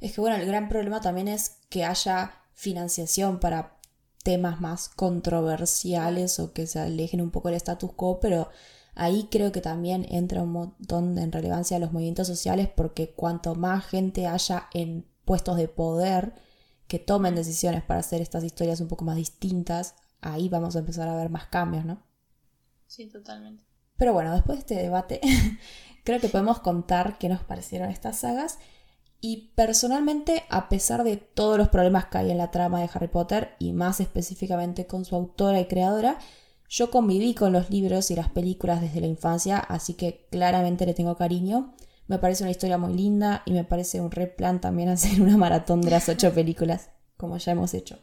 Es 0.00 0.14
que 0.14 0.20
bueno, 0.20 0.36
el 0.36 0.46
gran 0.46 0.68
problema 0.68 1.00
también 1.00 1.28
es 1.28 1.60
que 1.70 1.84
haya 1.84 2.34
financiación 2.54 3.38
para 3.38 3.76
temas 4.22 4.60
más 4.60 4.88
controversiales 4.88 6.38
o 6.38 6.52
que 6.52 6.66
se 6.66 6.78
alejen 6.80 7.20
un 7.20 7.30
poco 7.30 7.48
del 7.48 7.56
status 7.56 7.92
quo, 7.92 8.20
pero 8.20 8.50
ahí 8.94 9.28
creo 9.30 9.52
que 9.52 9.60
también 9.60 10.06
entra 10.10 10.42
un 10.42 10.52
montón 10.52 11.18
en 11.18 11.32
relevancia 11.32 11.78
los 11.78 11.92
movimientos 11.92 12.26
sociales 12.26 12.68
porque 12.68 13.10
cuanto 13.10 13.54
más 13.54 13.86
gente 13.86 14.26
haya 14.26 14.68
en 14.74 15.06
puestos 15.24 15.56
de 15.56 15.68
poder 15.68 16.34
que 16.88 16.98
tomen 16.98 17.34
decisiones 17.34 17.82
para 17.82 18.00
hacer 18.00 18.20
estas 18.20 18.44
historias 18.44 18.80
un 18.80 18.88
poco 18.88 19.04
más 19.04 19.16
distintas, 19.16 19.94
ahí 20.20 20.48
vamos 20.48 20.76
a 20.76 20.80
empezar 20.80 21.08
a 21.08 21.16
ver 21.16 21.30
más 21.30 21.46
cambios, 21.46 21.84
¿no? 21.84 22.02
Sí, 22.86 23.06
totalmente. 23.06 23.64
Pero 23.96 24.12
bueno, 24.12 24.34
después 24.34 24.58
de 24.58 24.60
este 24.60 24.74
debate, 24.74 25.20
creo 26.04 26.20
que 26.20 26.28
podemos 26.28 26.60
contar 26.60 27.18
qué 27.18 27.28
nos 27.28 27.42
parecieron 27.42 27.90
estas 27.90 28.18
sagas. 28.18 28.58
Y 29.20 29.52
personalmente, 29.54 30.42
a 30.50 30.68
pesar 30.68 31.04
de 31.04 31.16
todos 31.16 31.56
los 31.56 31.68
problemas 31.68 32.06
que 32.06 32.18
hay 32.18 32.30
en 32.30 32.38
la 32.38 32.50
trama 32.50 32.80
de 32.80 32.90
Harry 32.92 33.08
Potter, 33.08 33.54
y 33.60 33.72
más 33.72 34.00
específicamente 34.00 34.86
con 34.86 35.04
su 35.04 35.14
autora 35.14 35.60
y 35.60 35.66
creadora, 35.66 36.18
yo 36.68 36.90
conviví 36.90 37.34
con 37.34 37.52
los 37.52 37.70
libros 37.70 38.10
y 38.10 38.16
las 38.16 38.30
películas 38.30 38.80
desde 38.80 39.00
la 39.00 39.06
infancia, 39.06 39.58
así 39.58 39.94
que 39.94 40.26
claramente 40.30 40.86
le 40.86 40.94
tengo 40.94 41.16
cariño. 41.16 41.72
Me 42.08 42.18
parece 42.18 42.44
una 42.44 42.50
historia 42.50 42.78
muy 42.78 42.94
linda 42.94 43.42
y 43.46 43.52
me 43.52 43.64
parece 43.64 44.00
un 44.00 44.10
re 44.10 44.26
plan 44.26 44.60
también 44.60 44.88
hacer 44.90 45.20
una 45.20 45.36
maratón 45.36 45.80
de 45.80 45.90
las 45.90 46.08
ocho 46.08 46.32
películas, 46.34 46.90
como 47.16 47.38
ya 47.38 47.52
hemos 47.52 47.74
hecho. 47.74 47.98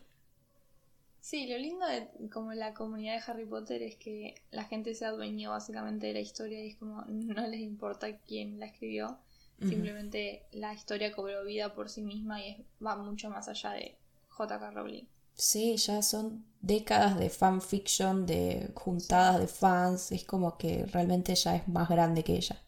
Sí, 1.29 1.45
lo 1.47 1.59
lindo 1.59 1.85
de 1.85 2.09
como 2.29 2.53
la 2.53 2.73
comunidad 2.73 3.13
de 3.13 3.31
Harry 3.31 3.45
Potter 3.45 3.83
es 3.83 3.97
que 3.97 4.33
la 4.49 4.63
gente 4.63 4.95
se 4.95 5.05
adueñó 5.05 5.51
básicamente 5.51 6.07
de 6.07 6.13
la 6.13 6.21
historia 6.21 6.63
y 6.63 6.69
es 6.69 6.77
como 6.77 7.03
no 7.05 7.45
les 7.45 7.59
importa 7.59 8.17
quién 8.21 8.59
la 8.59 8.65
escribió, 8.65 9.19
simplemente 9.59 10.47
la 10.53 10.73
historia 10.73 11.11
cobró 11.11 11.43
vida 11.45 11.75
por 11.75 11.89
sí 11.89 12.01
misma 12.01 12.41
y 12.41 12.65
va 12.83 12.95
mucho 12.95 13.29
más 13.29 13.47
allá 13.47 13.73
de 13.73 13.99
J.K. 14.29 14.71
Rowling. 14.71 15.03
Sí, 15.35 15.77
ya 15.77 16.01
son 16.01 16.45
décadas 16.61 17.19
de 17.19 17.29
fanfiction, 17.29 18.25
de 18.25 18.71
juntadas 18.73 19.39
de 19.39 19.47
fans, 19.47 20.11
es 20.11 20.23
como 20.23 20.57
que 20.57 20.85
realmente 20.87 21.35
ya 21.35 21.55
es 21.55 21.67
más 21.67 21.89
grande 21.89 22.23
que 22.23 22.37
ella. 22.37 22.59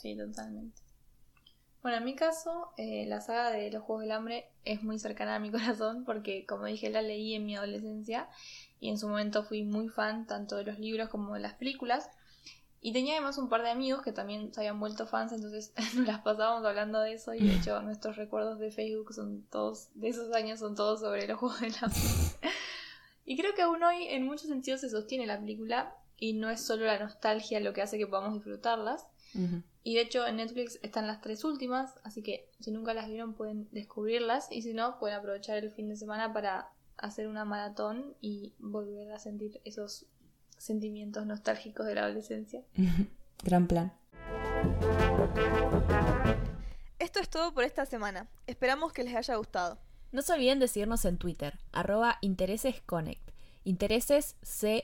Sí, 0.00 0.16
totalmente. 0.16 0.80
Bueno, 1.82 1.98
en 1.98 2.04
mi 2.04 2.14
caso, 2.14 2.72
eh, 2.76 3.04
la 3.06 3.20
saga 3.20 3.50
de 3.50 3.70
los 3.70 3.82
Juegos 3.82 4.02
del 4.02 4.12
Hambre 4.12 4.46
es 4.64 4.82
muy 4.82 4.98
cercana 4.98 5.36
a 5.36 5.38
mi 5.38 5.50
corazón 5.50 6.04
porque, 6.04 6.46
como 6.46 6.64
dije, 6.66 6.90
la 6.90 7.02
leí 7.02 7.34
en 7.34 7.44
mi 7.44 7.56
adolescencia 7.56 8.28
y 8.80 8.88
en 8.88 8.98
su 8.98 9.08
momento 9.08 9.42
fui 9.42 9.62
muy 9.62 9.88
fan 9.88 10.26
tanto 10.26 10.56
de 10.56 10.64
los 10.64 10.78
libros 10.78 11.08
como 11.08 11.34
de 11.34 11.40
las 11.40 11.54
películas. 11.54 12.08
Y 12.82 12.94
tenía 12.94 13.12
además 13.12 13.36
un 13.36 13.50
par 13.50 13.62
de 13.62 13.68
amigos 13.68 14.02
que 14.02 14.12
también 14.12 14.54
se 14.54 14.60
habían 14.60 14.80
vuelto 14.80 15.06
fans, 15.06 15.32
entonces 15.32 15.74
nos 15.94 16.06
las 16.06 16.22
pasábamos 16.22 16.64
hablando 16.64 17.00
de 17.00 17.12
eso 17.12 17.34
y 17.34 17.46
de 17.46 17.56
hecho 17.56 17.80
nuestros 17.82 18.16
recuerdos 18.16 18.58
de 18.58 18.70
Facebook 18.70 19.12
son 19.12 19.42
todos, 19.50 19.90
de 19.94 20.08
esos 20.08 20.32
años 20.34 20.60
son 20.60 20.74
todos 20.74 21.00
sobre 21.00 21.28
los 21.28 21.38
Juegos 21.38 21.60
del 21.60 21.74
Hambre. 21.82 22.00
y 23.26 23.36
creo 23.36 23.54
que 23.54 23.62
aún 23.62 23.82
hoy 23.82 24.04
en 24.08 24.24
muchos 24.24 24.48
sentidos 24.48 24.80
se 24.80 24.88
sostiene 24.88 25.26
la 25.26 25.38
película 25.38 25.94
y 26.16 26.34
no 26.34 26.48
es 26.48 26.64
solo 26.64 26.86
la 26.86 26.98
nostalgia 26.98 27.60
lo 27.60 27.74
que 27.74 27.82
hace 27.82 27.98
que 27.98 28.06
podamos 28.06 28.34
disfrutarlas, 28.34 29.06
y 29.82 29.94
de 29.94 30.00
hecho 30.00 30.26
en 30.26 30.36
Netflix 30.36 30.78
están 30.82 31.06
las 31.06 31.20
tres 31.20 31.44
últimas, 31.44 31.94
así 32.04 32.22
que 32.22 32.50
si 32.60 32.70
nunca 32.70 32.94
las 32.94 33.08
vieron 33.08 33.34
pueden 33.34 33.68
descubrirlas 33.70 34.50
y 34.50 34.62
si 34.62 34.74
no 34.74 34.98
pueden 34.98 35.18
aprovechar 35.18 35.58
el 35.58 35.70
fin 35.70 35.88
de 35.88 35.96
semana 35.96 36.32
para 36.32 36.70
hacer 36.96 37.28
una 37.28 37.44
maratón 37.44 38.14
y 38.20 38.54
volver 38.58 39.12
a 39.12 39.18
sentir 39.18 39.60
esos 39.64 40.06
sentimientos 40.58 41.26
nostálgicos 41.26 41.86
de 41.86 41.94
la 41.94 42.04
adolescencia. 42.04 42.62
Gran 43.42 43.66
plan. 43.66 43.92
Esto 46.98 47.20
es 47.20 47.30
todo 47.30 47.54
por 47.54 47.64
esta 47.64 47.86
semana. 47.86 48.28
Esperamos 48.46 48.92
que 48.92 49.02
les 49.04 49.14
haya 49.14 49.36
gustado. 49.36 49.78
No 50.12 50.22
se 50.22 50.32
olviden 50.32 50.58
de 50.58 50.68
seguirnos 50.68 51.04
en 51.04 51.16
Twitter, 51.18 51.58
arroba 51.72 52.18
interesesconnect. 52.20 53.30
Intereses 53.64 54.36
C-O-N-E-C-T. 54.42 54.76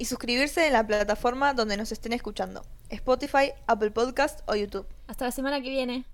Y 0.00 0.06
suscribirse 0.06 0.66
en 0.66 0.72
la 0.72 0.86
plataforma 0.86 1.52
donde 1.52 1.76
nos 1.76 1.92
estén 1.92 2.14
escuchando, 2.14 2.64
Spotify, 2.88 3.52
Apple 3.66 3.90
Podcast 3.90 4.40
o 4.46 4.54
YouTube. 4.54 4.86
Hasta 5.06 5.26
la 5.26 5.30
semana 5.30 5.60
que 5.60 5.68
viene. 5.68 6.06